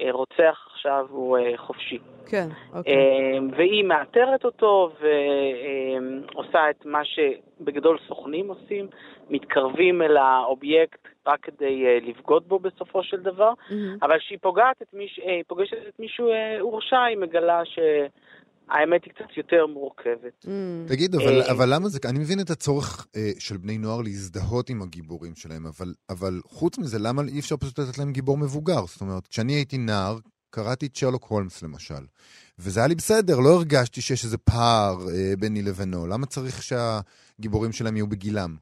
הרוצח 0.00 0.68
עכשיו 0.72 1.06
הוא 1.10 1.38
אה, 1.38 1.52
חופשי. 1.56 1.98
כן, 2.26 2.48
אוקיי. 2.74 2.92
אה, 2.94 3.38
והיא 3.56 3.84
מאתרת 3.84 4.44
אותו 4.44 4.90
ועושה 5.00 6.70
את 6.70 6.86
מה 6.86 7.00
שבגדול 7.04 7.98
סוכנים 8.08 8.48
עושים, 8.48 8.86
מתקרבים 9.30 10.02
אל 10.02 10.16
האובייקט 10.16 11.08
רק 11.26 11.40
כדי 11.42 11.86
אה, 11.86 11.98
לבגוד 12.02 12.48
בו 12.48 12.58
בסופו 12.58 13.02
של 13.02 13.20
דבר, 13.20 13.52
מהמם. 13.70 13.96
אבל 14.02 14.18
כשהיא 14.18 14.38
פוגעת 14.40 14.82
את 14.82 14.94
מיש... 14.94 15.20
אה, 15.24 15.40
פוגשת 15.46 15.76
את 15.88 16.00
מישהו 16.00 16.30
אה, 16.30 16.60
הורשע, 16.60 17.02
היא 17.02 17.16
מגלה 17.16 17.62
שהאמת 18.72 19.04
היא 19.04 19.12
קצת 19.12 19.36
יותר 19.36 19.66
מורכבת. 19.66 20.44
מהמם. 20.46 20.86
תגיד, 20.88 21.14
אבל, 21.14 21.42
אה, 21.42 21.50
אבל 21.52 21.74
למה 21.74 21.88
זה... 21.88 21.98
אני 22.10 22.18
מבין 22.18 22.40
את 22.40 22.50
הצורך 22.50 23.06
אה, 23.16 23.30
של 23.38 23.56
בני 23.56 23.78
נוער 23.78 24.00
להזדהות 24.00 24.70
עם 24.70 24.82
הגיבורים 24.82 25.36
שלהם, 25.36 25.66
אבל, 25.66 25.94
אבל 26.10 26.40
חוץ 26.44 26.78
מזה, 26.78 26.98
למה 27.00 27.22
אי 27.28 27.40
אפשר 27.40 27.56
פשוט 27.56 27.78
לתת 27.78 27.98
להם 27.98 28.12
גיבור 28.12 28.38
מבוגר? 28.38 28.86
זאת 28.86 29.00
אומרת, 29.00 29.26
כשאני 29.26 29.52
הייתי 29.52 29.78
נער, 29.78 30.16
קראתי 30.50 30.86
את 30.86 30.96
שרלוק 30.96 31.24
הולמס 31.24 31.62
למשל, 31.62 32.04
וזה 32.58 32.80
היה 32.80 32.88
לי 32.88 32.94
בסדר, 32.94 33.36
לא 33.40 33.50
הרגשתי 33.58 34.00
שיש 34.00 34.24
איזה 34.24 34.38
פער 34.38 34.96
אה, 35.14 35.36
ביני 35.38 35.62
לבינו. 35.62 36.06
למה 36.06 36.26
צריך 36.26 36.62
שהגיבורים 36.62 37.72
שלהם 37.72 37.96
יהיו 37.96 38.06
בגילם? 38.06 38.56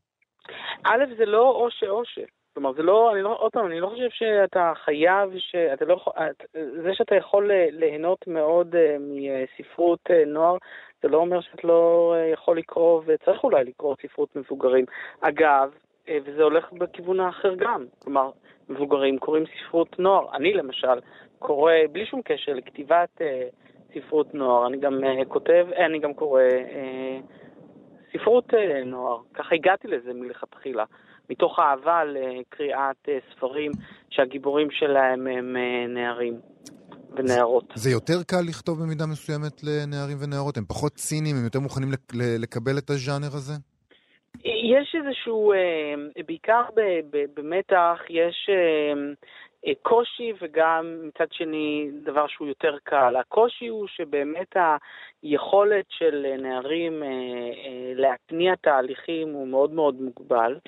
א', 0.85 1.05
זה 1.19 1.25
לא 1.25 1.51
או 1.51 1.69
שאו 1.71 2.05
ש. 2.05 2.19
כלומר, 2.59 2.73
זה 2.73 2.83
לא, 2.83 3.13
אני 3.13 3.23
לא, 3.23 3.37
עוד 3.39 3.53
פעם, 3.53 3.67
אני 3.67 3.81
לא 3.81 3.87
חושב 3.87 4.09
שאתה 4.11 4.73
חייב, 4.85 5.31
שאתה 5.39 5.85
לא 5.85 5.95
יכול, 5.95 6.13
זה 6.83 6.95
שאתה 6.95 7.15
יכול 7.15 7.51
ליהנות 7.53 8.27
מאוד 8.27 8.77
אה, 8.77 8.97
מספרות 9.01 9.99
אה, 10.11 10.25
נוער, 10.27 10.57
זה 11.03 11.09
לא 11.09 11.17
אומר 11.17 11.41
שאת 11.41 11.65
לא 11.65 12.15
אה, 12.17 12.27
יכול 12.27 12.59
לקרוא, 12.59 13.03
וצריך 13.07 13.45
אולי 13.45 13.65
לקרוא 13.65 13.95
ספרות 14.03 14.37
מבוגרים. 14.37 14.85
אגב, 15.21 15.71
וזה 16.25 16.43
הולך 16.43 16.73
בכיוון 16.73 17.21
האחר 17.21 17.55
גם, 17.55 17.85
כלומר, 17.99 18.31
מבוגרים 18.69 19.19
קוראים 19.19 19.45
ספרות 19.47 19.99
נוער. 19.99 20.37
אני 20.37 20.53
למשל 20.53 21.01
קורא, 21.39 21.73
בלי 21.93 22.07
שום 22.07 22.23
קשר 22.23 22.53
לכתיבת 22.53 23.21
ספרות 23.95 24.35
נוער, 24.35 24.67
אני 24.67 24.77
גם 24.77 25.01
כותב, 25.29 25.67
אני 25.77 25.99
גם 25.99 26.15
קורא 26.15 26.43
ספרות 28.13 28.55
נוער. 28.87 29.19
ככה 29.35 29.55
הגעתי 29.55 29.89
לזה 29.89 30.15
מלכתחילה. 30.15 30.85
מתוך 31.31 31.59
אהבה 31.59 32.05
לקריאת 32.05 33.09
אה, 33.09 33.19
ספרים 33.31 33.73
שהגיבורים 34.11 34.71
שלהם 34.71 35.27
הם 35.27 35.57
אה, 35.57 35.87
נערים 35.89 36.41
ונערות. 37.17 37.73
זה 37.75 37.91
יותר 37.91 38.23
קל 38.27 38.41
לכתוב 38.49 38.83
במידה 38.83 39.07
מסוימת 39.07 39.65
לנערים 39.65 40.17
ונערות? 40.21 40.57
הם 40.57 40.65
פחות 40.65 40.93
ציניים, 40.93 41.37
הם 41.37 41.45
יותר 41.45 41.61
מוכנים 41.61 41.89
לקבל 42.39 42.79
את 42.79 42.91
הז'אנר 42.91 43.27
הזה? 43.27 43.53
יש 44.45 44.95
איזשהו, 44.95 45.53
בעיקר 46.27 46.63
במתח, 47.35 47.99
יש 48.09 48.51
קושי 49.83 50.33
וגם 50.43 51.01
מצד 51.03 51.33
שני 51.33 51.91
דבר 52.05 52.27
שהוא 52.29 52.49
יותר 52.49 52.77
קל. 52.85 53.17
הקושי 53.17 53.67
הוא 53.67 53.87
שבאמת 53.89 54.57
היכולת 55.23 55.85
של 55.89 56.27
נערים 56.39 57.03
להתניע 57.95 58.55
תהליכים 58.55 59.29
הוא 59.33 59.49
מאוד 59.49 59.73
מאוד 59.73 60.01
מוגבל. 60.01 60.59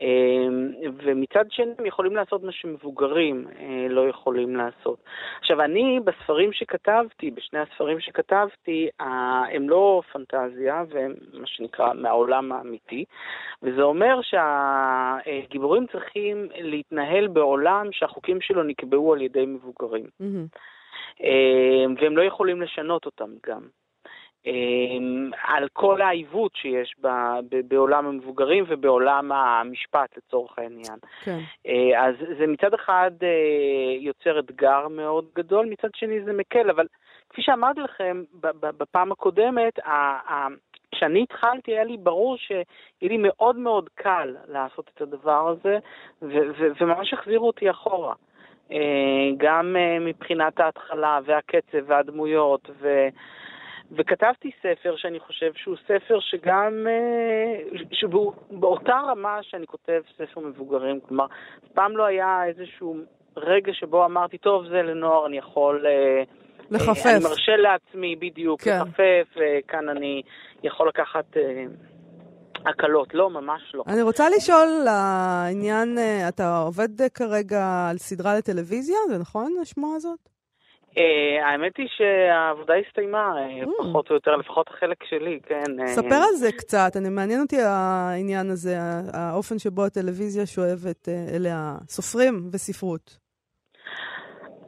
אמ, 0.00 0.70
ומצד 1.04 1.44
שני 1.50 1.72
הם 1.78 1.86
יכולים 1.86 2.16
לעשות 2.16 2.42
מה 2.42 2.52
שמבוגרים 2.52 3.46
אה, 3.58 3.86
לא 3.88 4.08
יכולים 4.08 4.56
לעשות. 4.56 4.98
עכשיו, 5.40 5.60
אני 5.60 6.00
בספרים 6.04 6.52
שכתבתי, 6.52 7.30
בשני 7.30 7.58
הספרים 7.58 8.00
שכתבתי, 8.00 8.88
הם 9.54 9.68
לא 9.68 10.02
פנטזיה, 10.12 10.84
והם 10.88 11.14
מה 11.32 11.46
שנקרא 11.46 11.92
מהעולם 11.92 12.52
האמיתי, 12.52 13.04
וזה 13.62 13.82
אומר 13.82 14.20
שהגיבורים 14.22 15.86
צריכים 15.92 16.48
להתנהל 16.54 17.26
בעולם 17.26 17.88
שהחוקים 17.92 18.40
שלו 18.40 18.62
נקבעו 18.62 19.12
על 19.14 19.22
ידי 19.22 19.46
מבוגרים. 19.46 20.06
Mm-hmm. 20.22 20.58
והם 22.00 22.16
לא 22.16 22.22
יכולים 22.22 22.62
לשנות 22.62 23.06
אותם 23.06 23.30
גם. 23.46 23.60
אמ, 24.46 25.30
על 25.44 25.68
כל 25.72 26.02
העיוות 26.02 26.56
שיש 26.56 26.94
ב, 27.00 27.08
ב, 27.50 27.60
בעולם 27.68 28.06
המבוגרים 28.06 28.64
ובעולם 28.68 29.32
המשפט 29.32 30.16
לצורך 30.16 30.58
העניין. 30.58 30.98
כן. 31.24 31.38
אה, 31.66 32.06
אז 32.06 32.14
זה 32.38 32.46
מצד 32.46 32.74
אחד 32.74 33.10
אה, 33.22 33.96
יוצר 34.00 34.38
אתגר 34.38 34.88
מאוד 34.88 35.24
גדול, 35.36 35.66
מצד 35.66 35.88
שני 35.94 36.24
זה 36.24 36.32
מקל, 36.32 36.70
אבל 36.70 36.86
כפי 37.30 37.42
שאמרתי 37.42 37.80
לכם 37.80 38.22
בפעם 38.60 39.12
הקודמת, 39.12 39.78
כשאני 40.92 41.22
התחלתי 41.22 41.72
היה 41.72 41.84
לי 41.84 41.96
ברור 41.96 42.36
שיהיה 42.36 42.62
לי 43.02 43.16
מאוד 43.20 43.56
מאוד 43.56 43.88
קל 43.94 44.36
לעשות 44.48 44.90
את 44.94 45.02
הדבר 45.02 45.48
הזה, 45.48 45.78
וממש 46.80 47.12
החזירו 47.12 47.46
אותי 47.46 47.70
אחורה. 47.70 48.14
אה, 48.72 48.78
גם 49.36 49.76
מבחינת 50.00 50.60
ההתחלה 50.60 51.18
והקצב 51.24 51.78
והדמויות, 51.86 52.70
ו... 52.80 53.08
וכתבתי 53.92 54.50
ספר 54.62 54.96
שאני 54.96 55.20
חושב 55.20 55.52
שהוא 55.54 55.76
ספר 55.84 56.20
שגם, 56.20 56.86
אה, 56.88 57.78
שהוא 57.92 58.32
באותה 58.50 59.00
רמה 59.08 59.38
שאני 59.42 59.66
כותב 59.66 60.00
ספר 60.18 60.40
מבוגרים, 60.40 61.00
כלומר, 61.00 61.24
אף 61.24 61.72
פעם 61.74 61.96
לא 61.96 62.04
היה 62.04 62.44
איזשהו 62.46 62.96
רגע 63.36 63.72
שבו 63.72 64.04
אמרתי, 64.04 64.38
טוב, 64.38 64.68
זה 64.68 64.82
לנוער, 64.82 65.26
אני 65.26 65.38
יכול... 65.38 65.86
אה, 65.86 66.22
לחפף. 66.70 67.06
אני 67.06 67.24
מרשה 67.24 67.56
לעצמי 67.56 68.16
בדיוק 68.16 68.62
כן. 68.62 68.78
לחפף, 68.80 69.26
וכאן 69.36 69.88
אני 69.88 70.22
יכול 70.62 70.88
לקחת 70.88 71.24
הקלות. 72.66 73.14
לא, 73.14 73.30
ממש 73.30 73.74
לא. 73.74 73.84
אני 73.86 74.02
רוצה 74.02 74.28
לשאול 74.36 74.68
לעניין, 74.84 75.98
אתה 76.28 76.58
עובד 76.58 76.88
כרגע 77.14 77.86
על 77.90 77.98
סדרה 77.98 78.34
לטלוויזיה, 78.38 78.96
זה 79.08 79.18
נכון, 79.18 79.52
השמועה 79.62 79.96
הזאת? 79.96 80.35
אה, 80.98 81.50
האמת 81.50 81.76
היא 81.76 81.88
שהעבודה 81.96 82.74
הסתיימה, 82.74 83.32
אה, 83.38 83.62
mm. 83.62 83.82
פחות 83.82 84.10
או 84.10 84.14
יותר, 84.14 84.36
לפחות 84.36 84.68
החלק 84.68 85.04
שלי, 85.04 85.40
כן. 85.46 85.80
אה, 85.80 85.86
ספר 85.86 86.14
על 86.14 86.34
זה 86.34 86.52
קצת, 86.52 86.92
אני 86.96 87.08
מעניין 87.08 87.40
אותי 87.40 87.56
העניין 87.60 88.50
הזה, 88.50 88.76
האופן 89.12 89.58
שבו 89.58 89.84
הטלוויזיה 89.84 90.46
שואבת 90.46 91.08
אליה 91.36 91.74
סופרים 91.88 92.34
וספרות. 92.52 93.18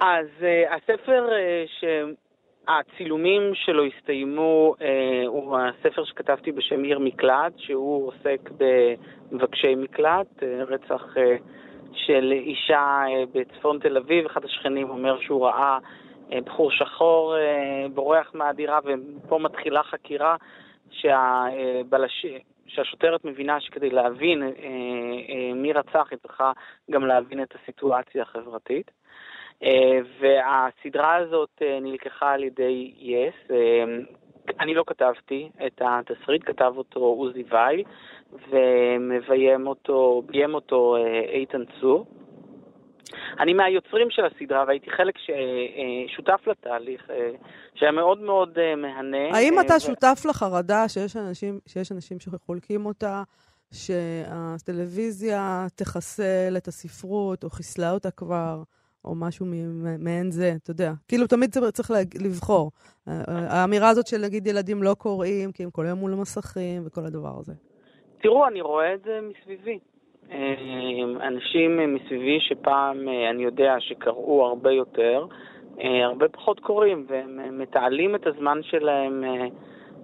אז 0.01 0.27
הספר 0.71 1.29
שהצילומים 1.79 3.43
שלו 3.55 3.83
הסתיימו 3.85 4.75
הוא 5.27 5.59
הספר 5.59 6.05
שכתבתי 6.05 6.53
בשם 6.53 6.83
עיר 6.83 6.99
מקלט, 6.99 7.53
שהוא 7.57 8.07
עוסק 8.09 8.51
במבקשי 8.59 9.75
מקלט, 9.75 10.43
רצח 10.43 11.05
של 11.93 12.33
אישה 12.33 13.05
בצפון 13.35 13.79
תל 13.79 13.97
אביב, 13.97 14.27
אחד 14.27 14.45
השכנים 14.45 14.91
אומר 14.91 15.21
שהוא 15.21 15.47
ראה 15.47 15.79
אה, 15.79 15.79
בחור 16.45 16.71
שחור 16.71 17.37
אה, 17.37 17.87
בורח 17.95 18.31
מהדירה, 18.35 18.79
ופה 18.85 19.39
מתחילה 19.39 19.83
חקירה 19.83 20.37
שהבלש... 20.91 22.27
שהשוטרת 22.67 23.25
מבינה 23.25 23.61
שכדי 23.61 23.91
להבין 23.91 24.43
אה, 24.43 25.55
מי 25.55 25.73
רצח, 25.73 26.09
היא 26.11 26.19
צריכה 26.23 26.53
גם 26.91 27.07
להבין 27.07 27.43
את 27.43 27.55
הסיטואציה 27.55 28.23
החברתית. 28.23 28.91
והסדרה 30.21 31.17
הזאת 31.17 31.63
נלקחה 31.83 32.33
על 32.33 32.45
ידי 32.45 32.93
יס. 32.99 33.51
אני 34.61 34.75
לא 34.75 34.85
כתבתי 34.87 35.51
את 35.67 35.83
התסריט, 35.85 36.43
כתב 36.45 36.73
אותו 36.77 37.01
עוזי 37.01 37.45
וייל, 37.51 37.83
ומביים 38.49 39.67
אותו, 39.67 40.23
ביים 40.27 40.55
אותו 40.55 40.97
איתן 41.33 41.63
צור. 41.81 42.07
אני 43.41 43.55
מהיוצרים 43.55 44.11
של 44.11 44.23
הסדרה 44.25 44.65
והייתי 44.67 44.91
חלק 44.91 45.19
ש... 45.19 45.31
אה, 45.31 46.15
שותף 46.17 46.47
לתהליך, 46.47 47.11
אה, 47.11 47.31
שהיה 47.75 47.93
מאוד 47.93 48.21
מאוד 48.21 48.59
אה, 48.59 48.77
מהנה. 48.77 49.37
האם 49.37 49.61
אתה 49.61 49.75
ו... 49.77 49.81
שותף 49.81 50.23
לחרדה 50.29 50.89
שיש 50.89 51.17
אנשים, 51.17 51.61
שיש 51.67 51.93
אנשים 51.93 52.21
שחולקים 52.21 52.87
אותה, 52.87 53.23
שהטלוויזיה 53.73 55.67
תחסל 55.75 56.55
את 56.57 56.69
הספרות, 56.69 57.45
או 57.45 57.51
חיסלה 57.51 57.91
אותה 57.93 58.11
כבר, 58.11 58.63
או 59.05 59.15
משהו 59.15 59.47
מעין 59.99 60.31
זה, 60.31 60.53
אתה 60.63 60.71
יודע. 60.71 60.93
כאילו, 61.09 61.27
תמיד 61.27 61.51
צריך 61.73 61.91
לבחור. 62.21 62.71
האמירה 63.51 63.89
הזאת 63.89 64.07
של 64.07 64.19
נגיד 64.25 64.47
ילדים 64.47 64.83
לא 64.83 64.95
קוראים, 64.95 65.53
כי 65.53 65.65
הם 65.65 65.71
כל 65.71 65.87
היום 65.87 65.99
מול 65.99 66.13
המסכים, 66.13 66.83
וכל 66.87 67.05
הדבר 67.07 67.39
הזה. 67.41 67.53
תראו, 68.23 68.47
אני 68.47 68.61
רואה 68.61 68.95
את 68.95 69.03
זה 69.05 69.21
מסביבי. 69.23 69.79
אה, 70.33 71.27
אנשים 71.29 71.95
מסביבי 71.95 72.41
שפעם 72.41 73.09
אה, 73.09 73.31
אני 73.31 73.43
יודע 73.43 73.75
שקראו 73.79 74.47
הרבה 74.47 74.73
יותר, 74.73 75.27
אה, 75.81 76.05
הרבה 76.05 76.29
פחות 76.29 76.61
קוראים, 76.61 77.07
והם 77.09 77.59
מתעלים 77.59 78.15
את 78.15 78.27
הזמן 78.27 78.63
שלהם 78.63 79.25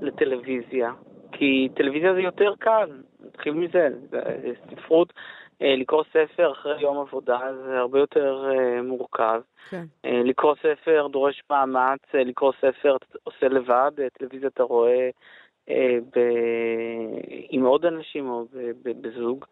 לטלוויזיה. 0.01 0.93
כי 1.33 1.69
טלוויזיה 1.75 2.15
זה 2.15 2.21
יותר 2.21 2.55
קל, 2.59 2.91
נתחיל 3.27 3.53
מזה, 3.53 3.89
ספרות, 4.71 5.13
לקרוא 5.61 6.05
ספר 6.11 6.53
אחרי 6.53 6.81
יום 6.81 6.99
עבודה 6.99 7.39
זה 7.65 7.79
הרבה 7.79 7.99
יותר 7.99 8.45
מורכב. 8.83 9.41
כן. 9.71 9.85
לקרוא 10.05 10.55
ספר 10.55 11.07
דורש 11.13 11.43
מאמץ, 11.51 12.01
לקרוא 12.15 12.53
ספר 12.61 12.97
עושה 13.23 13.49
לבד, 13.49 13.91
טלוויזיה 14.19 14.49
אתה 14.49 14.63
רואה 14.63 15.11
ב... 16.17 16.19
עם 17.51 17.65
עוד 17.65 17.87
אנשים 17.87 18.29
או 18.29 18.45
בזוג. 18.85 19.45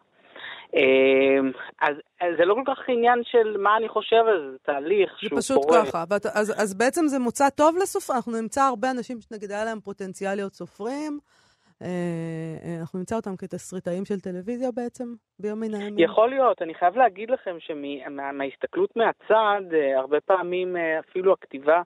אמ, 0.73 1.51
אז, 1.81 1.95
אז 2.21 2.27
זה 2.37 2.45
לא 2.45 2.53
כל 2.53 2.73
כך 2.75 2.89
עניין 2.89 3.21
של 3.23 3.57
מה 3.57 3.77
אני 3.77 3.89
חושב 3.89 4.23
על 4.27 4.51
זה, 4.51 4.57
תהליך 4.63 5.19
שהוא 5.19 5.29
קורה. 5.29 5.41
זה 5.41 5.47
פשוט 5.47 5.65
ככה. 5.87 6.03
ואת, 6.09 6.25
אז, 6.25 6.61
אז 6.61 6.77
בעצם 6.77 7.07
זה 7.07 7.19
מוצא 7.19 7.49
טוב 7.49 7.75
לסופרים, 7.81 8.17
אנחנו 8.17 8.41
נמצא 8.41 8.61
הרבה 8.61 8.91
אנשים 8.91 9.17
שנגיד 9.21 9.51
היה 9.51 9.65
להם 9.65 9.79
פוטנציאל 9.79 10.35
להיות 10.35 10.53
סופרים. 10.53 11.19
אה, 11.81 11.87
אה, 12.65 12.79
אנחנו 12.79 12.99
נמצא 12.99 13.15
אותם 13.15 13.35
כתסריטאים 13.35 14.05
של 14.05 14.19
טלוויזיה 14.19 14.71
בעצם, 14.71 15.13
ביום 15.39 15.59
מן 15.59 15.73
הימים. 15.73 15.99
יכול 15.99 16.29
להיות. 16.29 16.61
אני 16.61 16.73
חייב 16.73 16.97
להגיד 16.97 17.29
לכם 17.29 17.55
שמההסתכלות 17.59 18.95
מה, 18.95 19.05
מהצד, 19.05 19.73
אה, 19.73 19.99
הרבה 19.99 20.21
פעמים 20.21 20.75
אפילו 20.99 21.33
הכתיבה 21.33 21.81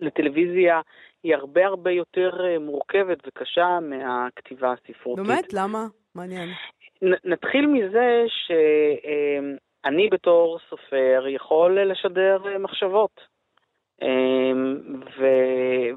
לטלוויזיה 0.00 0.80
היא 1.22 1.34
הרבה 1.34 1.66
הרבה 1.66 1.90
יותר 1.90 2.30
מורכבת 2.60 3.18
וקשה 3.26 3.78
מהכתיבה 3.80 4.72
הספרותית. 4.72 5.26
באמת? 5.26 5.52
למה? 5.52 5.86
מעניין. 6.14 6.48
נתחיל 7.02 7.66
מזה 7.66 8.24
שאני 8.28 10.08
בתור 10.08 10.58
סופר 10.70 11.24
יכול 11.28 11.80
לשדר 11.80 12.38
מחשבות. 12.58 13.36
אמ, 14.02 14.76
ו, 15.18 15.26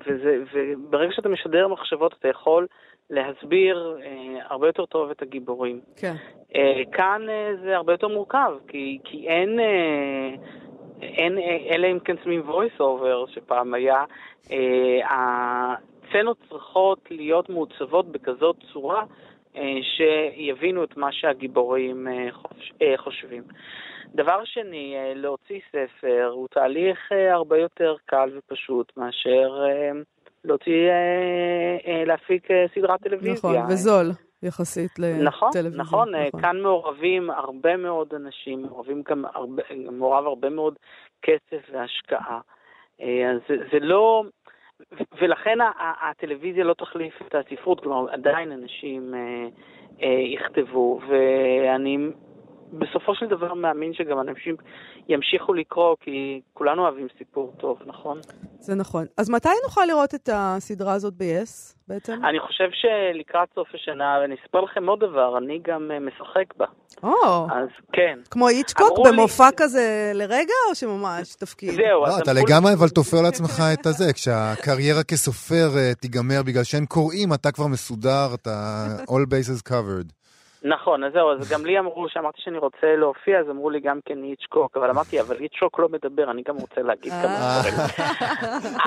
וזה, 0.05 0.37
וברגע 0.53 1.11
שאתה 1.11 1.29
משדר 1.29 1.67
מחשבות 1.67 2.15
אתה 2.19 2.27
יכול 2.27 2.67
להסביר 3.09 3.97
אה, 4.03 4.45
הרבה 4.49 4.67
יותר 4.67 4.85
טוב 4.85 5.09
את 5.09 5.21
הגיבורים. 5.21 5.81
כן. 5.95 6.13
אה, 6.55 6.81
כאן 6.91 7.21
אה, 7.29 7.51
זה 7.63 7.75
הרבה 7.75 7.93
יותר 7.93 8.07
מורכב, 8.07 8.51
כי, 8.67 8.99
כי 9.03 9.27
אין, 9.27 9.59
אין, 11.01 11.37
אלא 11.69 11.87
אם 11.91 11.99
כן 11.99 12.15
שמים 12.23 12.43
voice 12.49 12.79
over 12.79 13.33
שפעם 13.33 13.73
היה, 13.73 14.03
הסצנות 15.09 16.37
צריכות 16.49 16.99
להיות 17.11 17.49
מעוצבות 17.49 18.11
בכזאת 18.11 18.55
צורה 18.73 18.99
אה, 18.99 19.05
שיבינו 19.81 20.83
את 20.83 20.97
מה 20.97 21.11
שהגיבורים 21.11 22.07
אה, 22.07 22.29
אה, 22.81 22.97
חושבים. 22.97 23.43
דבר 24.15 24.41
שני, 24.45 24.95
להוציא 25.15 25.59
ספר 25.69 26.29
הוא 26.33 26.47
תהליך 26.47 27.11
הרבה 27.31 27.57
יותר 27.57 27.95
קל 28.05 28.29
ופשוט 28.37 28.97
מאשר 28.97 29.53
להוציא, 30.43 30.89
להפיק 32.05 32.47
סדרת 32.75 33.01
טלוויזיה. 33.01 33.33
נכון, 33.33 33.55
וזול. 33.69 34.11
יחסית 34.43 34.91
נכון, 34.99 35.49
לטלוויזיה. 35.49 35.81
נכון, 35.81 36.15
נכון, 36.15 36.41
כאן 36.41 36.61
מעורבים 36.61 37.29
הרבה 37.29 37.77
מאוד 37.77 38.13
אנשים, 38.13 38.61
מעורבים 38.61 39.03
גם 39.09 39.25
הרבה, 39.25 39.63
מעורב 39.91 40.25
הרבה 40.25 40.49
מאוד 40.49 40.75
כסף 41.21 41.69
והשקעה. 41.71 42.39
אז 42.99 43.39
זה, 43.49 43.55
זה 43.71 43.79
לא, 43.79 44.23
ולכן 45.21 45.57
הטלוויזיה 46.09 46.63
לא 46.63 46.73
תחליף 46.73 47.21
את 47.27 47.35
הספרות, 47.35 47.79
כלומר 47.79 48.11
עדיין 48.11 48.51
אנשים 48.51 49.13
אה, 50.03 50.07
יכתבו, 50.09 50.99
ואני 51.07 51.97
בסופו 52.73 53.15
של 53.15 53.27
דבר 53.27 53.53
מאמין 53.53 53.93
שגם 53.93 54.19
אנשים 54.19 54.55
ימשיכו 55.09 55.53
לקרוא, 55.53 55.95
כי 55.99 56.41
כולנו 56.53 56.81
אוהבים 56.81 57.07
סיפור 57.17 57.53
טוב, 57.59 57.77
נכון? 57.85 58.19
זה 58.59 58.75
נכון. 58.75 59.05
אז 59.17 59.29
מתי 59.29 59.49
נוכל 59.63 59.85
לראות 59.87 60.15
את 60.15 60.29
הסדרה 60.33 60.93
הזאת 60.93 61.13
ב-yes 61.17 61.75
בעצם? 61.87 62.19
אני 62.29 62.39
חושב 62.39 62.69
שלקראת 62.71 63.47
סוף 63.55 63.67
השנה, 63.73 64.17
ואני 64.21 64.35
אספר 64.43 64.61
לכם 64.61 64.87
עוד 64.89 64.99
דבר, 64.99 65.37
אני 65.37 65.59
גם 65.67 65.91
uh, 65.91 65.99
משחק 66.07 66.53
בה. 66.57 66.65
או, 67.03 67.47
אז 67.51 67.67
כן. 67.93 68.19
כמו 68.31 68.49
איצ'קוק 68.49 68.87
אמרו 68.91 69.05
לי- 69.05 69.11
במופע 69.11 69.49
כזה 69.57 70.11
לרגע, 70.13 70.53
או 70.69 70.75
שממש 70.75 71.35
תפקיד? 71.35 71.69
זהו, 71.71 72.01
לא, 72.05 72.07
אז 72.07 72.19
אתה 72.19 72.33
לגמרי 72.33 72.73
אבל 72.73 72.89
תופר 72.89 73.21
לעצמך 73.21 73.61
את 73.73 73.85
הזה, 73.85 74.13
כשהקריירה 74.13 75.03
כסופר 75.03 75.77
אה, 75.77 75.93
תיגמר 75.95 76.43
בגלל 76.45 76.63
שאין 76.63 76.85
קוראים, 76.85 77.33
אתה 77.33 77.51
כבר 77.51 77.67
מסודר, 77.67 78.27
אתה 78.33 78.85
all 79.11 79.25
bases 79.33 79.69
covered. 79.69 80.18
נכון, 80.63 81.03
אז 81.03 81.13
זהו, 81.13 81.31
אז 81.31 81.51
גם 81.51 81.65
לי 81.65 81.79
אמרו, 81.79 82.09
שאמרתי 82.09 82.41
שאני 82.41 82.57
רוצה 82.57 82.95
להופיע, 82.95 83.39
אז 83.39 83.49
אמרו 83.49 83.69
לי 83.69 83.79
גם 83.79 83.99
כן 84.05 84.23
איצ'קוק, 84.23 84.77
אבל 84.77 84.89
אמרתי, 84.89 85.21
אבל 85.21 85.35
איצ'קוק 85.39 85.79
לא 85.79 85.89
מדבר, 85.89 86.31
אני 86.31 86.41
גם 86.41 86.55
רוצה 86.55 86.81
להגיד 86.81 87.11
כמה 87.11 87.37
אה. 87.37 87.61
דברים. 87.61 87.75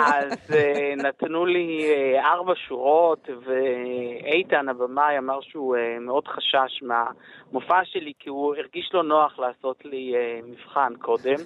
אז 0.07 0.55
אה, 0.55 0.95
נתנו 0.97 1.47
לי 1.47 1.85
אה, 1.85 2.33
ארבע 2.33 2.53
שורות, 2.69 3.29
ואיתן, 3.45 4.69
הבמאי, 4.69 5.19
אמר 5.19 5.41
שהוא 5.41 5.77
מאוד 6.01 6.29
חשש 6.29 6.83
מהמופע 6.83 7.81
שלי, 7.85 8.13
כי 8.19 8.29
הוא 8.29 8.55
הרגיש 8.55 8.91
לו 8.95 9.03
נוח 9.03 9.39
לעשות 9.39 9.85
לי 9.85 10.15
מבחן 10.47 10.93
קודם, 10.99 11.37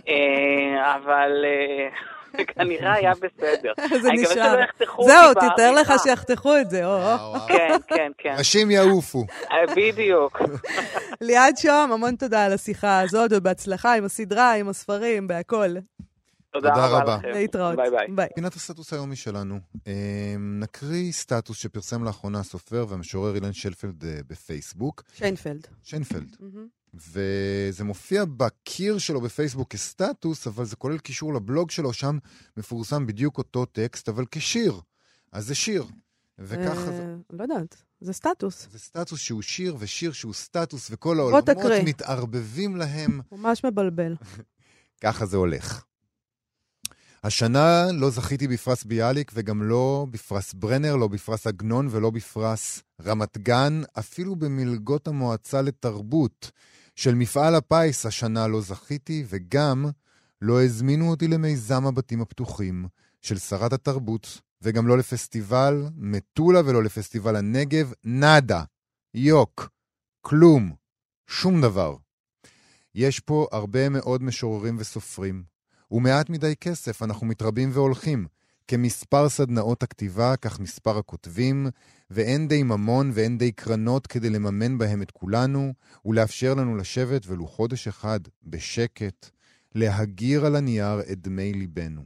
אבל 0.96 1.44
אה, 2.38 2.44
כנראה 2.44 2.92
היה 2.92 3.12
בסדר. 3.14 3.72
זה 4.02 4.08
נשאר. 4.12 4.60
זהו, 5.06 5.34
תתאר 5.34 5.72
לך. 5.80 5.92
שיחתכו 6.02 6.58
את 6.58 6.70
זה, 6.70 6.86
או. 6.86 6.98
כן, 7.48 7.76
כן, 7.88 8.12
כן, 8.18 8.34
ראשים 8.38 8.70
יעופו. 8.70 9.24
אה, 9.52 9.74
בדיוק. 9.76 10.42
ליעד 11.20 11.56
שוהם, 11.56 11.92
המון 11.92 12.16
תודה 12.16 12.44
על 12.44 12.52
השיחה 12.52 13.00
הזאת, 13.00 13.30
ובהצלחה 13.34 13.94
עם 13.94 14.04
הסדרה, 14.04 14.54
עם 14.54 14.68
הספרים, 14.68 15.28
בהכל. 15.28 15.74
תודה 16.52 16.68
תודה 16.70 16.86
רבה 16.86 16.98
רבה. 17.02 17.16
לכם. 17.16 17.28
להתראות. 17.28 17.76
ביי 17.76 17.90
ביי. 17.90 18.06
ביי. 18.14 18.28
פינת 18.34 18.54
הסטטוס 18.54 18.92
היומי 18.92 19.16
שלנו. 19.16 19.58
אה, 19.86 19.92
נקריא 20.38 21.12
סטטוס 21.12 21.56
שפרסם 21.56 22.04
לאחרונה 22.04 22.38
הסופר 22.40 22.86
והמשורר 22.88 23.34
אילן 23.34 23.52
שלפלד 23.52 24.04
אה, 24.04 24.18
בפייסבוק. 24.28 25.02
שיינפלד. 25.14 25.66
שיינפלד. 25.82 26.36
וזה 26.94 27.84
מופיע 27.84 28.24
בקיר 28.36 28.98
שלו 28.98 29.20
בפייסבוק 29.20 29.70
כסטטוס, 29.70 30.46
אבל 30.46 30.64
זה 30.64 30.76
כולל 30.76 30.98
קישור 30.98 31.34
לבלוג 31.34 31.70
שלו, 31.70 31.92
שם 31.92 32.18
מפורסם 32.56 33.06
בדיוק 33.06 33.38
אותו 33.38 33.64
טקסט, 33.64 34.08
אבל 34.08 34.24
כשיר. 34.30 34.80
אז 35.32 35.46
זה 35.46 35.54
שיר. 35.54 35.84
וככה 36.38 36.74
זה... 36.74 37.02
אה, 37.02 37.14
לא 37.30 37.42
יודעת, 37.42 37.82
זה 38.00 38.12
סטטוס. 38.12 38.68
זה 38.72 38.78
סטטוס 38.78 39.20
שהוא 39.20 39.42
שיר, 39.42 39.76
ושיר 39.78 40.12
שהוא 40.12 40.34
סטטוס, 40.34 40.88
וכל 40.90 41.18
העולמות. 41.18 41.48
מתערבבים 41.84 42.76
להם. 42.76 43.20
ממש 43.32 43.64
מבלבל. 43.64 44.16
ככה 45.02 45.26
זה 45.26 45.36
הולך. 45.36 45.84
השנה 47.24 47.86
לא 47.92 48.10
זכיתי 48.10 48.48
בפרס 48.48 48.84
ביאליק 48.84 49.32
וגם 49.34 49.62
לא 49.62 50.06
בפרס 50.10 50.54
ברנר, 50.54 50.96
לא 50.96 51.08
בפרס 51.08 51.46
עגנון 51.46 51.88
ולא 51.90 52.10
בפרס 52.10 52.82
רמת 53.04 53.38
גן, 53.38 53.82
אפילו 53.98 54.36
במלגות 54.36 55.08
המועצה 55.08 55.62
לתרבות 55.62 56.50
של 56.96 57.14
מפעל 57.14 57.54
הפיס 57.54 58.06
השנה 58.06 58.46
לא 58.46 58.60
זכיתי, 58.60 59.24
וגם 59.28 59.86
לא 60.42 60.62
הזמינו 60.62 61.10
אותי 61.10 61.28
למיזם 61.28 61.86
הבתים 61.86 62.20
הפתוחים 62.20 62.86
של 63.20 63.38
שרת 63.38 63.72
התרבות, 63.72 64.40
וגם 64.62 64.86
לא 64.86 64.98
לפסטיבל 64.98 65.84
מטולה 65.96 66.60
ולא 66.64 66.82
לפסטיבל 66.82 67.36
הנגב, 67.36 67.92
נאדה, 68.04 68.64
יוק, 69.14 69.68
כלום, 70.20 70.74
שום 71.26 71.62
דבר. 71.62 71.96
יש 72.94 73.20
פה 73.20 73.46
הרבה 73.52 73.88
מאוד 73.88 74.22
משוררים 74.22 74.76
וסופרים, 74.78 75.44
ומעט 75.90 76.30
מדי 76.30 76.56
כסף, 76.56 77.02
אנחנו 77.02 77.26
מתרבים 77.26 77.70
והולכים. 77.72 78.26
כמספר 78.68 79.28
סדנאות 79.28 79.82
הכתיבה, 79.82 80.36
כך 80.36 80.60
מספר 80.60 80.98
הכותבים, 80.98 81.66
ואין 82.10 82.48
די 82.48 82.62
ממון 82.62 83.10
ואין 83.14 83.38
די 83.38 83.52
קרנות 83.52 84.06
כדי 84.06 84.30
לממן 84.30 84.78
בהם 84.78 85.02
את 85.02 85.10
כולנו, 85.10 85.72
ולאפשר 86.04 86.54
לנו 86.54 86.76
לשבת 86.76 87.22
ולו 87.26 87.46
חודש 87.46 87.88
אחד 87.88 88.20
בשקט, 88.42 89.30
להגיר 89.74 90.46
על 90.46 90.56
הנייר 90.56 91.00
את 91.12 91.20
דמי 91.20 91.52
ליבנו. 91.52 92.02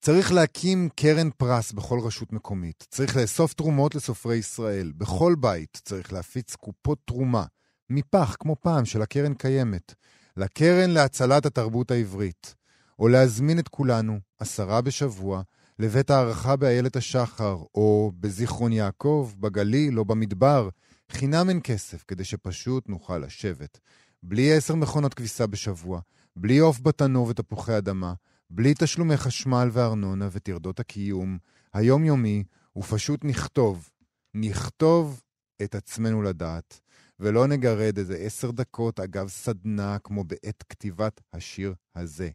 צריך 0.00 0.32
להקים 0.32 0.88
קרן 0.96 1.30
פרס 1.30 1.72
בכל 1.72 1.98
רשות 2.00 2.32
מקומית. 2.32 2.86
צריך 2.90 3.16
לאסוף 3.16 3.54
תרומות 3.54 3.94
לסופרי 3.94 4.36
ישראל. 4.36 4.92
בכל 4.96 5.34
בית 5.40 5.80
צריך 5.84 6.12
להפיץ 6.12 6.54
קופות 6.54 6.98
תרומה, 7.04 7.44
מפח, 7.90 8.36
כמו 8.40 8.56
פעם, 8.60 8.84
של 8.84 9.02
הקרן 9.02 9.34
קיימת, 9.34 9.94
לקרן 10.36 10.90
להצלת 10.90 11.46
התרבות 11.46 11.90
העברית. 11.90 12.54
או 12.98 13.08
להזמין 13.08 13.58
את 13.58 13.68
כולנו, 13.68 14.18
עשרה 14.44 14.80
בשבוע, 14.80 15.42
לבית 15.78 16.10
הערכה 16.10 16.56
באיילת 16.56 16.96
השחר, 16.96 17.56
או 17.74 18.12
בזיכרון 18.20 18.72
יעקב, 18.72 19.32
בגליל 19.40 19.98
או 19.98 20.04
במדבר. 20.04 20.68
חינם 21.10 21.48
אין 21.48 21.60
כסף, 21.64 22.04
כדי 22.08 22.24
שפשוט 22.24 22.88
נוכל 22.88 23.18
לשבת. 23.18 23.80
בלי 24.22 24.52
עשר 24.52 24.74
מכונות 24.74 25.14
כביסה 25.14 25.46
בשבוע, 25.46 26.00
בלי 26.36 26.58
עוף 26.58 26.80
בתנור 26.80 27.26
ותפוחי 27.28 27.78
אדמה, 27.78 28.14
בלי 28.50 28.74
תשלומי 28.78 29.16
חשמל 29.16 29.68
וארנונה 29.72 30.28
וטרדות 30.32 30.80
הקיום 30.80 31.38
היומיומי, 31.72 32.44
ופשוט 32.76 33.24
נכתוב, 33.24 33.90
נכתוב 34.34 35.22
את 35.62 35.74
עצמנו 35.74 36.22
לדעת, 36.22 36.80
ולא 37.20 37.46
נגרד 37.46 37.98
איזה 37.98 38.16
עשר 38.16 38.50
דקות 38.50 39.00
אגב 39.00 39.28
סדנה 39.28 39.98
כמו 40.04 40.24
בעת 40.24 40.64
כתיבת 40.68 41.20
השיר 41.32 41.74
הזה. 41.94 42.30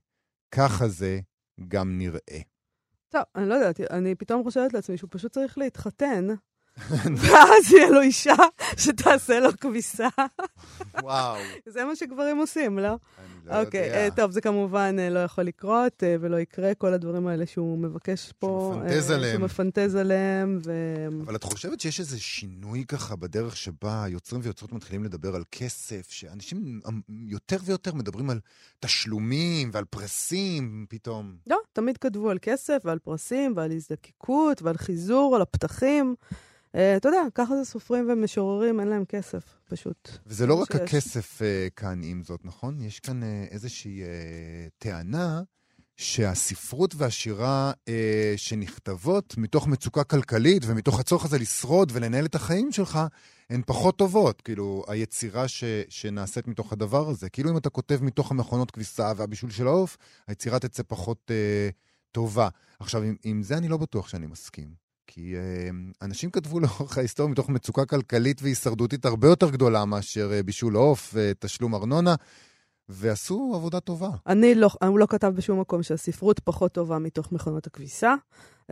ככה 0.51 0.87
זה 0.87 1.19
גם 1.67 1.97
נראה. 1.97 2.39
טוב, 3.09 3.21
אני 3.35 3.49
לא 3.49 3.53
יודעת, 3.53 3.81
אני 3.81 4.15
פתאום 4.15 4.43
חושבת 4.43 4.73
לעצמי 4.73 4.97
שהוא 4.97 5.09
פשוט 5.11 5.31
צריך 5.31 5.57
להתחתן, 5.57 6.27
ואז 7.21 7.71
יהיה 7.71 7.89
לו 7.89 8.01
אישה 8.01 8.35
שתעשה 8.77 9.39
לו 9.39 9.49
כביסה. 9.61 10.07
וואו. 11.01 11.37
זה 11.65 11.85
מה 11.85 11.95
שגברים 11.95 12.37
עושים, 12.37 12.79
לא? 12.79 12.87
אני 12.87 12.97
לא 13.45 13.61
אוקיי, 13.61 13.85
יודע. 13.85 14.05
אה, 14.05 14.11
טוב, 14.15 14.31
זה 14.31 14.41
כמובן 14.41 14.95
אה, 14.99 15.09
לא 15.09 15.19
יכול 15.19 15.43
לקרות 15.43 16.03
אה, 16.03 16.15
ולא 16.21 16.39
יקרה, 16.39 16.73
כל 16.73 16.93
הדברים 16.93 17.27
האלה 17.27 17.45
שהוא 17.45 17.77
מבקש 17.77 18.33
פה. 18.39 18.71
שהוא 18.73 18.83
מפנטז 18.83 19.11
עליהם. 19.11 19.31
שהוא 19.31 19.45
מפנטז 19.45 19.95
עליהם, 19.95 20.59
ו... 20.65 20.73
אבל 21.25 21.35
את 21.35 21.43
חושבת 21.43 21.79
שיש 21.79 21.99
איזה 21.99 22.19
שינוי 22.19 22.85
ככה 22.87 23.15
בדרך 23.15 23.57
שבה 23.57 24.05
יוצרים 24.09 24.41
ויוצרות 24.43 24.71
מתחילים 24.71 25.03
לדבר 25.03 25.35
על 25.35 25.43
כסף, 25.51 26.09
שאנשים 26.09 26.79
אמ, 26.87 27.01
יותר 27.09 27.57
ויותר 27.63 27.93
מדברים 27.93 28.29
על 28.29 28.39
תשלומים 28.79 29.69
ועל 29.73 29.85
פרסים 29.85 30.85
פתאום? 30.89 31.35
לא, 31.47 31.57
תמיד 31.73 31.97
כתבו 31.97 32.29
על 32.29 32.37
כסף 32.41 32.77
ועל 32.85 32.99
פרסים 32.99 33.53
ועל 33.55 33.71
הזדקקות 33.71 34.61
ועל 34.61 34.77
חיזור, 34.77 35.35
על 35.35 35.41
הפתחים. 35.41 36.15
אה, 36.75 36.97
אתה 36.97 37.07
יודע, 37.09 37.21
ככה 37.35 37.55
זה 37.55 37.65
סופרים 37.65 38.09
ומשוררים, 38.09 38.79
אין 38.79 38.87
להם 38.87 39.05
כסף, 39.05 39.43
פשוט. 39.69 40.09
וזה 40.25 40.47
לא 40.47 40.53
רק 40.53 40.71
שיש. 40.71 40.81
הכסף 40.81 41.41
אה, 41.41 41.67
כאן 41.75 42.01
עם 42.03 42.23
זאת, 42.23 42.45
נכון? 42.45 42.81
יש 42.81 42.99
כאן 42.99 43.23
אה, 43.23 43.45
איזושהי 43.51 44.03
טענה 44.77 45.41
שהספרות 45.99 46.95
והשירה 46.97 47.71
אה, 47.87 48.33
שנכתבות 48.37 49.37
מתוך 49.37 49.67
מצוקה 49.67 50.03
כלכלית 50.03 50.63
ומתוך 50.65 50.99
הצורך 50.99 51.25
הזה 51.25 51.39
לשרוד 51.39 51.91
ולנהל 51.95 52.25
את 52.25 52.35
החיים 52.35 52.71
שלך, 52.71 52.99
הן 53.49 53.61
פחות 53.65 53.97
טובות. 53.97 54.41
כאילו, 54.41 54.83
היצירה 54.87 55.47
ש, 55.47 55.63
שנעשית 55.89 56.47
מתוך 56.47 56.73
הדבר 56.73 57.09
הזה. 57.09 57.29
כאילו 57.29 57.49
אם 57.51 57.57
אתה 57.57 57.69
כותב 57.69 57.99
מתוך 58.01 58.31
המכונות 58.31 58.71
כביסה 58.71 59.11
והבישול 59.15 59.49
של 59.49 59.67
העוף, 59.67 59.97
היצירה 60.27 60.59
תצא 60.59 60.83
פחות 60.87 61.31
אה, 61.31 61.69
טובה. 62.11 62.47
עכשיו, 62.79 63.03
עם, 63.03 63.15
עם 63.23 63.43
זה 63.43 63.57
אני 63.57 63.67
לא 63.67 63.77
בטוח 63.77 64.07
שאני 64.07 64.27
מסכים. 64.27 64.88
כי 65.11 65.35
אה, 65.35 65.69
אנשים 66.01 66.29
כתבו 66.29 66.59
לאורך 66.63 66.97
ההיסטוריה 66.97 67.31
מתוך 67.31 67.49
מצוקה 67.49 67.85
כלכלית 67.85 68.41
והישרדותית 68.41 69.05
הרבה 69.05 69.27
יותר 69.27 69.49
גדולה 69.49 69.85
מאשר 69.85 70.31
אה, 70.33 70.43
בישול 70.43 70.75
עוף 70.75 71.11
ותשלום 71.13 71.75
ארנונה, 71.75 72.15
ועשו 72.89 73.51
עבודה 73.55 73.79
טובה. 73.79 74.09
אני 74.27 74.55
לא, 74.55 74.69
הוא 74.87 74.99
לא 74.99 75.05
כתב 75.09 75.27
בשום 75.35 75.59
מקום 75.59 75.83
שהספרות 75.83 76.39
פחות 76.39 76.71
טובה 76.71 76.99
מתוך 76.99 77.31
מכונות 77.31 77.67
הכביסה. 77.67 78.15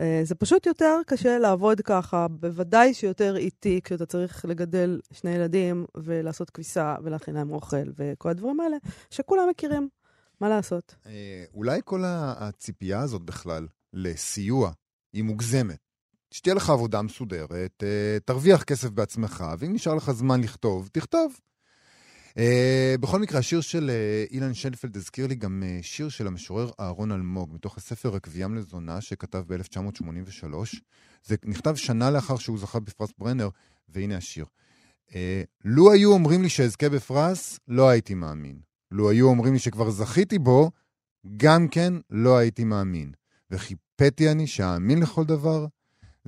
אה, 0.00 0.20
זה 0.24 0.34
פשוט 0.34 0.66
יותר 0.66 1.00
קשה 1.06 1.38
לעבוד 1.38 1.80
ככה, 1.80 2.28
בוודאי 2.28 2.94
שיותר 2.94 3.36
איטי 3.36 3.80
כשאתה 3.84 4.06
צריך 4.06 4.44
לגדל 4.44 5.00
שני 5.12 5.30
ילדים 5.30 5.84
ולעשות 5.96 6.50
כביסה 6.50 6.94
ולהכין 7.02 7.34
להם 7.34 7.50
אוכל 7.50 7.90
וכל 7.96 8.28
הדברים 8.28 8.60
האלה, 8.60 8.76
שכולם 9.10 9.48
מכירים. 9.50 9.88
מה 10.40 10.48
לעשות? 10.48 10.94
אה, 11.06 11.44
אולי 11.54 11.80
כל 11.84 12.02
הציפייה 12.06 13.00
הזאת 13.00 13.22
בכלל 13.22 13.66
לסיוע 13.92 14.70
היא 15.12 15.22
מוגזמת. 15.22 15.87
שתהיה 16.30 16.54
לך 16.54 16.70
עבודה 16.70 17.02
מסודרת, 17.02 17.82
אה, 17.82 18.18
תרוויח 18.24 18.62
כסף 18.62 18.88
בעצמך, 18.90 19.44
ואם 19.58 19.72
נשאר 19.72 19.94
לך 19.94 20.10
זמן 20.10 20.40
לכתוב, 20.40 20.88
תכתוב. 20.92 21.36
Uh, 22.28 22.98
בכל 23.00 23.18
מקרה, 23.18 23.38
השיר 23.38 23.60
של 23.60 23.90
uh, 23.90 24.32
אילן 24.32 24.54
שנפלד 24.54 24.96
הזכיר 24.96 25.26
לי 25.26 25.34
גם 25.34 25.62
שיר 25.82 26.08
של 26.08 26.26
המשורר 26.26 26.70
אהרון 26.80 27.12
אלמוג, 27.12 27.54
מתוך 27.54 27.76
הספר 27.76 28.08
"רקביים 28.08 28.54
לזונה", 28.54 29.00
שכתב 29.00 29.42
ב-1983. 29.46 30.54
זה 31.24 31.36
נכתב 31.44 31.74
שנה 31.74 32.10
לאחר 32.10 32.36
שהוא 32.36 32.58
זכה 32.58 32.80
בפרס 32.80 33.10
ברנר, 33.18 33.48
והנה 33.88 34.16
השיר. 34.16 34.44
לו 35.64 35.92
היו 35.92 36.12
אומרים 36.12 36.42
לי 36.42 36.48
שאזכה 36.48 36.88
בפרס, 36.88 37.60
לא 37.68 37.88
הייתי 37.88 38.14
מאמין. 38.14 38.60
לו 38.90 39.10
היו 39.10 39.28
אומרים 39.28 39.52
לי 39.52 39.58
שכבר 39.58 39.90
זכיתי 39.90 40.38
בו, 40.38 40.70
גם 41.36 41.68
כן 41.68 41.94
לא 42.10 42.36
הייתי 42.36 42.64
מאמין. 42.64 43.12
וחיפאתי 43.50 44.30
אני 44.30 44.46
שאאמין 44.46 44.98
לכל 44.98 45.24
דבר, 45.24 45.66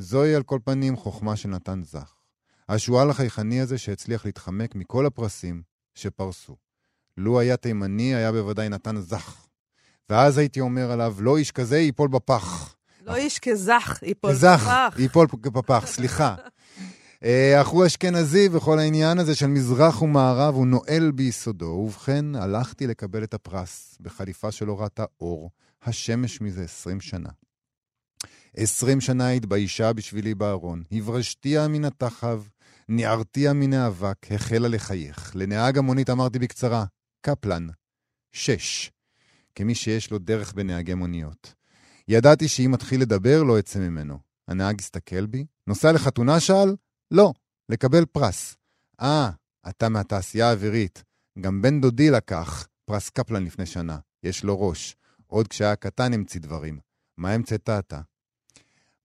זוהי 0.00 0.34
על 0.34 0.42
כל 0.42 0.58
פנים 0.64 0.96
חוכמה 0.96 1.36
של 1.36 1.48
נתן 1.48 1.82
זך. 1.84 2.14
השועל 2.68 3.10
החייכני 3.10 3.60
הזה 3.60 3.78
שהצליח 3.78 4.24
להתחמק 4.24 4.74
מכל 4.74 5.06
הפרסים 5.06 5.62
שפרסו. 5.94 6.56
לו 7.16 7.40
היה 7.40 7.56
תימני, 7.56 8.14
היה 8.14 8.32
בוודאי 8.32 8.68
נתן 8.68 9.00
זך. 9.00 9.46
ואז 10.10 10.38
הייתי 10.38 10.60
אומר 10.60 10.90
עליו, 10.90 11.16
לא 11.18 11.36
איש 11.36 11.50
כזה 11.50 11.78
ייפול 11.78 12.08
בפח. 12.08 12.74
לא 13.06 13.16
איש 13.16 13.38
כזך 13.38 13.98
ייפול 14.02 14.30
בפח. 14.30 14.38
כזך 14.38 14.98
ייפול 14.98 15.26
בפח, 15.42 15.84
סליחה. 15.86 16.34
אך 17.60 17.68
הוא 17.68 17.86
אשכנזי 17.86 18.48
וכל 18.52 18.78
העניין 18.78 19.18
הזה 19.18 19.34
של 19.34 19.46
מזרח 19.46 20.02
ומערב 20.02 20.54
הוא 20.54 20.66
נואל 20.66 21.10
ביסודו. 21.14 21.66
ובכן, 21.66 22.34
הלכתי 22.34 22.86
לקבל 22.86 23.24
את 23.24 23.34
הפרס 23.34 23.98
בחליפה 24.00 24.50
שלא 24.50 24.80
ראתה 24.80 25.04
אור, 25.20 25.50
השמש 25.82 26.40
מזה 26.40 26.62
עשרים 26.62 27.00
שנה. 27.00 27.28
עשרים 28.56 29.00
שנה 29.00 29.30
התביישה 29.30 29.92
בשבילי 29.92 30.34
בארון, 30.34 30.82
הברשתיה 30.92 31.68
מן 31.68 31.84
התחב, 31.84 32.42
ניערתיה 32.88 33.52
מן 33.52 33.72
האבק, 33.72 34.32
החלה 34.32 34.68
לחייך. 34.68 35.32
לנהג 35.34 35.78
המונית 35.78 36.10
אמרתי 36.10 36.38
בקצרה, 36.38 36.84
קפלן, 37.20 37.66
שש, 38.32 38.90
כמי 39.54 39.74
שיש 39.74 40.10
לו 40.10 40.18
דרך 40.18 40.52
בנהגי 40.52 40.94
מוניות. 40.94 41.54
ידעתי 42.08 42.48
שאם 42.48 42.70
מתחיל 42.70 43.00
לדבר, 43.00 43.42
לא 43.42 43.58
אצא 43.58 43.78
ממנו. 43.78 44.18
הנהג 44.48 44.80
הסתכל 44.80 45.26
בי, 45.26 45.44
נוסע 45.66 45.92
לחתונה 45.92 46.40
שאל? 46.40 46.76
לא, 47.10 47.32
לקבל 47.68 48.04
פרס. 48.04 48.56
אה, 49.00 49.30
אתה 49.68 49.88
מהתעשייה 49.88 50.48
האווירית. 50.48 51.04
גם 51.40 51.62
בן 51.62 51.80
דודי 51.80 52.10
לקח 52.10 52.66
פרס 52.84 53.10
קפלן 53.10 53.44
לפני 53.44 53.66
שנה. 53.66 53.98
יש 54.22 54.44
לו 54.44 54.60
ראש. 54.60 54.96
עוד 55.26 55.48
כשהיה 55.48 55.76
קטן 55.76 56.12
המציא 56.12 56.40
דברים. 56.40 56.78
מה 57.18 57.32
המצאת 57.32 57.70
אתה? 57.70 58.00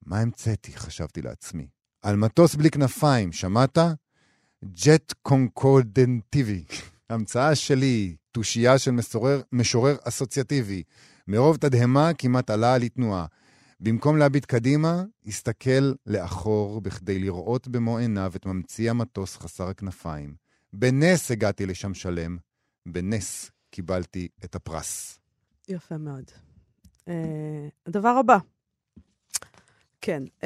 מה 0.06 0.20
המצאתי? 0.20 0.78
חשבתי 0.78 1.22
לעצמי. 1.22 1.68
על 2.02 2.16
מטוס 2.16 2.56
בלי 2.56 2.72
כנפיים, 2.72 3.32
שמעת? 3.32 3.78
ג'ט 4.66 5.14
קונקורדנטיבי. 5.22 6.64
המצאה 7.10 7.56
שלי, 7.56 8.16
תושייה 8.32 8.78
של 8.78 8.92
משורר, 8.92 9.42
משורר 9.52 9.96
אסוציאטיבי. 10.04 10.84
מרוב 11.28 11.58
תדהמה 11.58 12.14
כמעט 12.18 12.50
עלה 12.50 12.74
עלי 12.74 12.90
תנועה. 12.90 13.26
במקום 13.80 14.18
להביט 14.18 14.46
קדימה, 14.46 15.04
הסתכל 15.26 15.94
לאחור 16.06 16.82
בכדי 16.82 17.20
לראות 17.20 17.68
במו 17.68 17.98
עיניו 17.98 18.32
את 18.36 18.46
ממציא 18.46 18.90
המטוס 18.90 19.38
חסר 19.38 19.68
הכנפיים. 19.68 20.36
בנס 20.74 21.32
הגעתי 21.32 21.66
לשם 21.66 21.94
שלם, 21.94 22.38
בנס 22.86 23.52
קיבלתי 23.70 24.28
את 24.44 24.56
הפרס. 24.56 25.20
יפה 25.68 25.98
מאוד. 25.98 26.32
Uh, 26.92 27.12
הדבר 27.86 28.10
הבא. 28.10 28.38
כן. 30.06 30.24
Uh, 30.42 30.46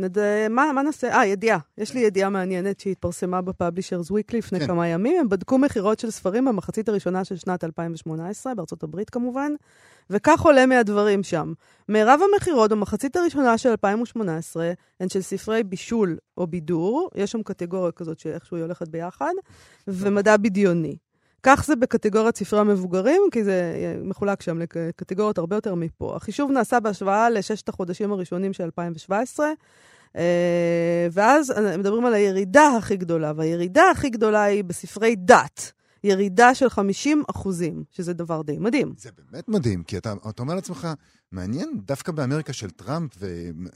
נד... 0.00 0.16
מה, 0.50 0.72
מה 0.74 0.82
נעשה? 0.82 1.16
אה, 1.16 1.26
ידיעה. 1.26 1.58
יש 1.78 1.94
לי 1.94 2.00
ידיעה 2.00 2.30
מעניינת 2.30 2.80
שהתפרסמה 2.80 3.42
בפאבלישרס 3.42 4.10
וויקלי 4.10 4.38
לפני 4.38 4.60
כן. 4.60 4.66
כמה 4.66 4.88
ימים. 4.88 5.20
הם 5.20 5.28
בדקו 5.28 5.58
מכירות 5.58 5.98
של 5.98 6.10
ספרים 6.10 6.44
במחצית 6.44 6.88
הראשונה 6.88 7.24
של 7.24 7.36
שנת 7.36 7.64
2018, 7.64 8.54
בארצות 8.54 8.82
הברית 8.82 9.10
כמובן, 9.10 9.52
וכך 10.10 10.40
עולה 10.40 10.66
מהדברים 10.66 11.22
שם. 11.22 11.52
מירב 11.88 12.20
המכירות 12.32 12.70
במחצית 12.70 13.16
הראשונה 13.16 13.58
של 13.58 13.68
2018 13.68 14.72
הן 15.00 15.08
של 15.08 15.20
ספרי 15.20 15.62
בישול 15.62 16.16
או 16.36 16.46
בידור, 16.46 17.10
יש 17.14 17.32
שם 17.32 17.42
קטגוריה 17.42 17.92
כזאת 17.92 18.18
שאיכשהו 18.18 18.56
היא 18.56 18.64
הולכת 18.64 18.88
ביחד, 18.88 19.32
ומדע 19.88 20.36
בדיוני. 20.36 20.96
כך 21.42 21.64
זה 21.66 21.76
בקטגוריית 21.76 22.36
ספרי 22.36 22.60
המבוגרים, 22.60 23.22
כי 23.32 23.44
זה 23.44 23.74
מחולק 24.04 24.42
שם 24.42 24.58
לקטגוריות 24.58 25.38
הרבה 25.38 25.56
יותר 25.56 25.74
מפה. 25.74 26.16
החישוב 26.16 26.50
נעשה 26.50 26.80
בהשוואה 26.80 27.30
לששת 27.30 27.68
החודשים 27.68 28.12
הראשונים 28.12 28.52
של 28.52 28.64
2017, 28.64 29.46
ואז 31.12 31.54
מדברים 31.78 32.06
על 32.06 32.14
הירידה 32.14 32.76
הכי 32.78 32.96
גדולה, 32.96 33.32
והירידה 33.36 33.82
הכי 33.90 34.10
גדולה 34.10 34.42
היא 34.42 34.64
בספרי 34.64 35.16
דת. 35.16 35.72
ירידה 36.04 36.54
של 36.54 36.68
50 36.68 37.22
אחוזים, 37.30 37.84
שזה 37.90 38.12
דבר 38.12 38.42
די 38.42 38.58
מדהים. 38.58 38.92
זה 38.96 39.10
באמת 39.18 39.48
מדהים, 39.48 39.82
כי 39.82 39.98
אתה, 39.98 40.14
אתה 40.28 40.42
אומר 40.42 40.54
לעצמך, 40.54 40.88
מעניין, 41.32 41.80
דווקא 41.84 42.12
באמריקה 42.12 42.52
של 42.52 42.70
טראמפ 42.70 43.10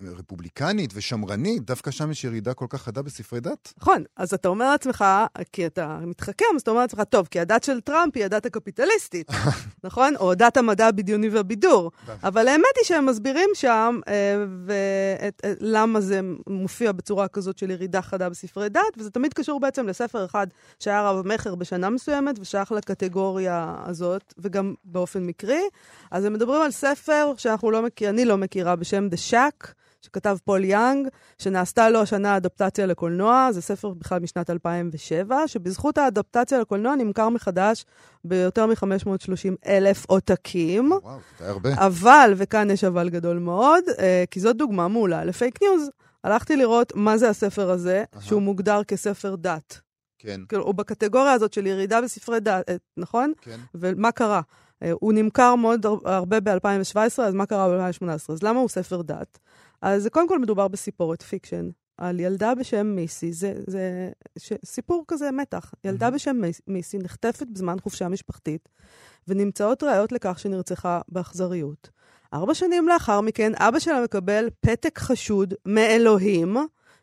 ורפובליקנית 0.02 0.90
ושמרנית, 0.94 1.66
דווקא 1.66 1.90
שם 1.90 2.10
יש 2.10 2.24
ירידה 2.24 2.54
כל 2.54 2.66
כך 2.68 2.82
חדה 2.82 3.02
בספרי 3.02 3.40
דת? 3.40 3.72
נכון, 3.78 4.04
אז 4.16 4.34
אתה 4.34 4.48
אומר 4.48 4.70
לעצמך, 4.70 5.04
כי 5.52 5.66
אתה 5.66 5.98
מתחכם, 6.02 6.44
אז 6.56 6.60
אתה 6.60 6.70
אומר 6.70 6.80
לעצמך, 6.80 7.02
טוב, 7.10 7.28
כי 7.30 7.40
הדת 7.40 7.64
של 7.64 7.80
טראמפ 7.80 8.16
היא 8.16 8.24
הדת 8.24 8.46
הקפיטליסטית, 8.46 9.30
נכון? 9.84 10.16
או 10.16 10.34
דת 10.34 10.56
המדע 10.56 10.86
הבדיוני 10.86 11.28
והבידור. 11.28 11.90
אבל 12.22 12.48
האמת 12.48 12.64
היא 12.76 12.84
שהם 12.84 13.06
מסבירים 13.06 13.50
שם 13.54 14.00
אה, 14.08 14.44
ואת, 14.66 15.40
אה, 15.44 15.52
למה 15.60 16.00
זה 16.00 16.20
מופיע 16.46 16.92
בצורה 16.92 17.28
כזאת 17.28 17.58
של 17.58 17.70
ירידה 17.70 18.02
חדה 18.02 18.28
בספרי 18.28 18.68
דת, 18.68 18.80
וזה 18.96 19.10
תמיד 19.10 19.34
קשור 19.34 19.60
בעצם 19.60 19.86
לספר 19.86 20.24
אחד 20.24 20.46
שהיה 20.80 21.10
רב-מכר 21.10 21.54
בשנה 21.54 21.90
מסוימת 21.90 22.38
ושייך 22.38 22.72
לקטגוריה 22.72 23.76
הזאת, 23.86 24.34
וגם 24.38 24.74
באופן 24.84 25.22
מקרי. 25.26 25.62
אז 26.10 26.24
הם 26.24 26.32
מדברים 26.32 26.62
על 26.62 26.70
ספר 26.70 27.32
שאנחנו 27.44 27.70
לא 27.70 27.82
מכיר, 27.82 28.10
אני 28.10 28.24
לא 28.24 28.38
מכירה, 28.38 28.76
בשם 28.76 29.08
The 29.12 29.32
Shack, 29.32 29.68
שכתב 30.02 30.36
פול 30.44 30.64
יאנג, 30.64 31.08
שנעשתה 31.38 31.90
לו 31.90 32.00
השנה 32.00 32.36
אדפטציה 32.36 32.86
לקולנוע, 32.86 33.48
זה 33.52 33.62
ספר 33.62 33.90
בכלל 33.90 34.20
משנת 34.20 34.50
2007, 34.50 35.48
שבזכות 35.48 35.98
האדפטציה 35.98 36.60
לקולנוע 36.60 36.96
נמכר 36.96 37.28
מחדש 37.28 37.84
ביותר 38.24 38.66
מ-530 38.66 39.66
אלף 39.66 40.04
עותקים. 40.08 40.92
וואו, 40.92 41.18
זה 41.38 41.48
הרבה. 41.48 41.70
אבל, 41.74 42.34
וכאן 42.36 42.70
יש 42.70 42.84
אבל 42.84 43.08
גדול 43.08 43.38
מאוד, 43.38 43.84
אה, 43.98 44.24
כי 44.30 44.40
זאת 44.40 44.56
דוגמה 44.56 44.88
מעולה 44.88 45.24
לפייק 45.24 45.62
ניוז. 45.62 45.90
הלכתי 46.24 46.56
לראות 46.56 46.92
מה 46.94 47.18
זה 47.18 47.28
הספר 47.28 47.70
הזה, 47.70 48.04
Aha. 48.14 48.20
שהוא 48.20 48.42
מוגדר 48.42 48.84
כספר 48.84 49.36
דת. 49.36 49.80
כן. 50.18 50.40
כאילו, 50.48 50.64
הוא 50.64 50.74
בקטגוריה 50.74 51.32
הזאת 51.32 51.52
של 51.52 51.66
ירידה 51.66 52.00
בספרי 52.00 52.40
דת, 52.40 52.68
אה, 52.68 52.76
נכון? 52.96 53.32
כן. 53.42 53.60
ומה 53.74 54.12
קרה? 54.12 54.40
אה, 54.84 54.90
הוא 55.00 55.12
נמכר 55.12 55.54
מאוד 55.54 55.86
הרבה 56.04 56.40
ב-2017, 56.40 57.22
אז 57.22 57.34
מה 57.34 57.46
קרה 57.46 57.68
ב-2018? 57.68 58.32
אז 58.32 58.42
למה 58.42 58.60
הוא 58.60 58.68
ספר 58.68 59.02
דת? 59.02 59.38
אז 59.82 60.08
קודם 60.12 60.28
כל 60.28 60.38
מדובר 60.38 60.68
בסיפורת 60.68 61.22
fiction. 61.22 61.68
על 61.98 62.20
ילדה 62.20 62.54
בשם 62.54 62.86
מיסי, 62.86 63.32
זה, 63.32 63.54
זה 63.66 64.10
ש, 64.38 64.52
סיפור 64.64 65.04
כזה 65.08 65.30
מתח. 65.30 65.72
ילדה 65.84 66.10
בשם 66.10 66.36
מיסי 66.66 66.98
נחטפת 66.98 67.46
בזמן 67.46 67.76
חופשה 67.82 68.08
משפחתית, 68.08 68.68
ונמצאות 69.28 69.82
ראיות 69.82 70.12
לכך 70.12 70.38
שנרצחה 70.38 71.00
באכזריות. 71.08 71.90
ארבע 72.34 72.54
שנים 72.54 72.88
לאחר 72.88 73.20
מכן, 73.20 73.52
אבא 73.56 73.78
שלה 73.78 74.02
מקבל 74.04 74.48
פתק 74.60 74.98
חשוד 74.98 75.54
מאלוהים, 75.66 76.56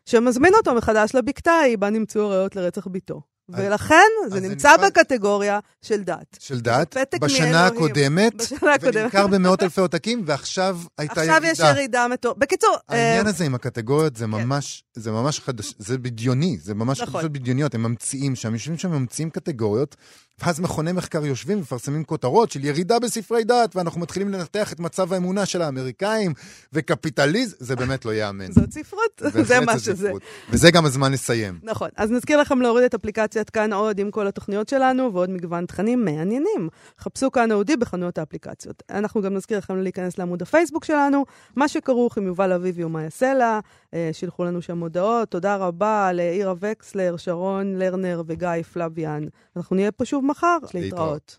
שמזמין 0.06 0.54
אותו 0.54 0.74
מחדש 0.74 1.14
לבקתה 1.14 1.50
ההיא, 1.50 1.78
בה 1.78 1.90
נמצאו 1.90 2.28
ראיות 2.28 2.56
לרצח 2.56 2.86
ביתו. 2.86 3.20
ולכן 3.56 4.08
זה 4.28 4.40
נמצא 4.40 4.74
נקרא... 4.74 4.88
בקטגוריה 4.88 5.58
של 5.82 6.02
דת. 6.02 6.36
של 6.40 6.60
דת? 6.60 6.96
בשנה 7.20 7.66
הקודמת, 7.66 8.34
בשנה 8.36 8.74
הקודמת. 8.74 8.96
ונמכר 8.96 9.26
במאות 9.26 9.62
אלפי 9.62 9.80
עותקים, 9.80 10.22
ועכשיו 10.26 10.78
הייתה 10.98 11.20
עכשיו 11.20 11.34
ירידה. 11.34 11.50
עכשיו 11.50 11.66
יש 11.68 11.76
ירידה 11.76 12.06
מטור... 12.08 12.34
בקיצור... 12.38 12.76
העניין 12.88 13.26
uh... 13.26 13.28
הזה 13.28 13.44
עם 13.44 13.54
הקטגוריות 13.54 14.16
זה 14.16 14.24
כן. 14.24 14.30
ממש, 14.30 14.84
זה 14.94 15.10
ממש 15.10 15.40
חדש, 15.40 15.74
זה 15.78 15.98
בדיוני, 15.98 16.58
זה 16.62 16.74
ממש 16.74 17.00
נכון. 17.00 17.14
חדשות 17.14 17.32
בדיוניות, 17.32 17.74
הם 17.74 17.82
ממציאים 17.82 18.34
שם, 18.34 18.52
יושבים 18.52 18.78
שם 18.78 18.90
ממציאים 18.90 19.30
קטגוריות, 19.30 19.96
ואז 20.42 20.60
מכוני 20.60 20.92
מחקר 20.92 21.26
יושבים 21.26 21.58
ומפרסמים 21.58 22.04
כותרות 22.04 22.50
של 22.50 22.64
ירידה 22.64 22.98
בספרי 22.98 23.44
דת, 23.44 23.76
ואנחנו 23.76 24.00
מתחילים 24.00 24.28
לנתח 24.28 24.72
את 24.72 24.80
מצב 24.80 25.12
האמונה 25.12 25.46
של 25.46 25.62
האמריקאים, 25.62 26.32
וקפיטליזם, 26.72 27.56
זה 27.58 27.76
באמת 27.76 28.04
לא 28.04 28.10
ייאמן. 28.10 28.52
זאת 28.52 28.72
ספרות, 28.72 29.22
זה 29.42 29.60
מה 29.60 29.78
שזה. 29.78 30.12
וזה 30.50 30.70
גם 30.70 30.84
הזמן 30.84 31.12
לסיים. 31.12 31.58
נכון, 31.62 31.88
אז 31.96 32.10
נזכיר 32.10 32.40
לכם 32.40 32.60
להוריד 32.60 32.84
את 32.84 32.94
אפליקציית 32.94 33.50
כאן 33.50 33.72
עוד 33.72 33.98
עם 33.98 34.10
כל 34.10 34.26
התוכניות 34.26 34.68
שלנו, 34.68 35.12
ועוד 35.12 35.30
מגוון 35.30 35.66
תכנים 35.66 36.04
מעניינים. 36.04 36.68
חפשו 36.98 37.30
כאן 37.30 37.52
אודי 37.52 37.76
בחנויות 37.76 38.18
האפליקציות. 38.18 38.82
אנחנו 38.90 39.22
גם 39.22 39.34
נזכיר 39.34 39.58
לכם 39.58 39.76
להיכנס 39.76 40.18
לעמוד 40.18 40.42
הפייסבוק 40.42 40.84
שלנו, 40.84 41.24
מה 41.56 41.68
שכרוך 41.68 42.18
עם 42.18 42.26
יובל 42.26 42.52
אביבי 42.52 42.84
ומאיה 42.84 43.10
סלע, 43.10 43.60
אה, 43.94 44.10
שילחו 44.12 44.44
לנו 44.44 44.62
שם 44.62 44.78
הודעות. 44.78 45.30
תודה 45.30 45.56
רבה 45.56 46.12
לעירה 46.12 46.54
וקסלר, 46.60 47.16
שרון 47.16 47.74
לרנר 47.74 48.22
וגיא 48.26 48.62
פלביאן. 48.72 49.24
אנחנו 49.56 49.76
נהיה 49.76 49.92
פה 49.92 50.04
שוב 50.04 50.24
מחר, 50.32 50.58
להתראות. 50.74 51.38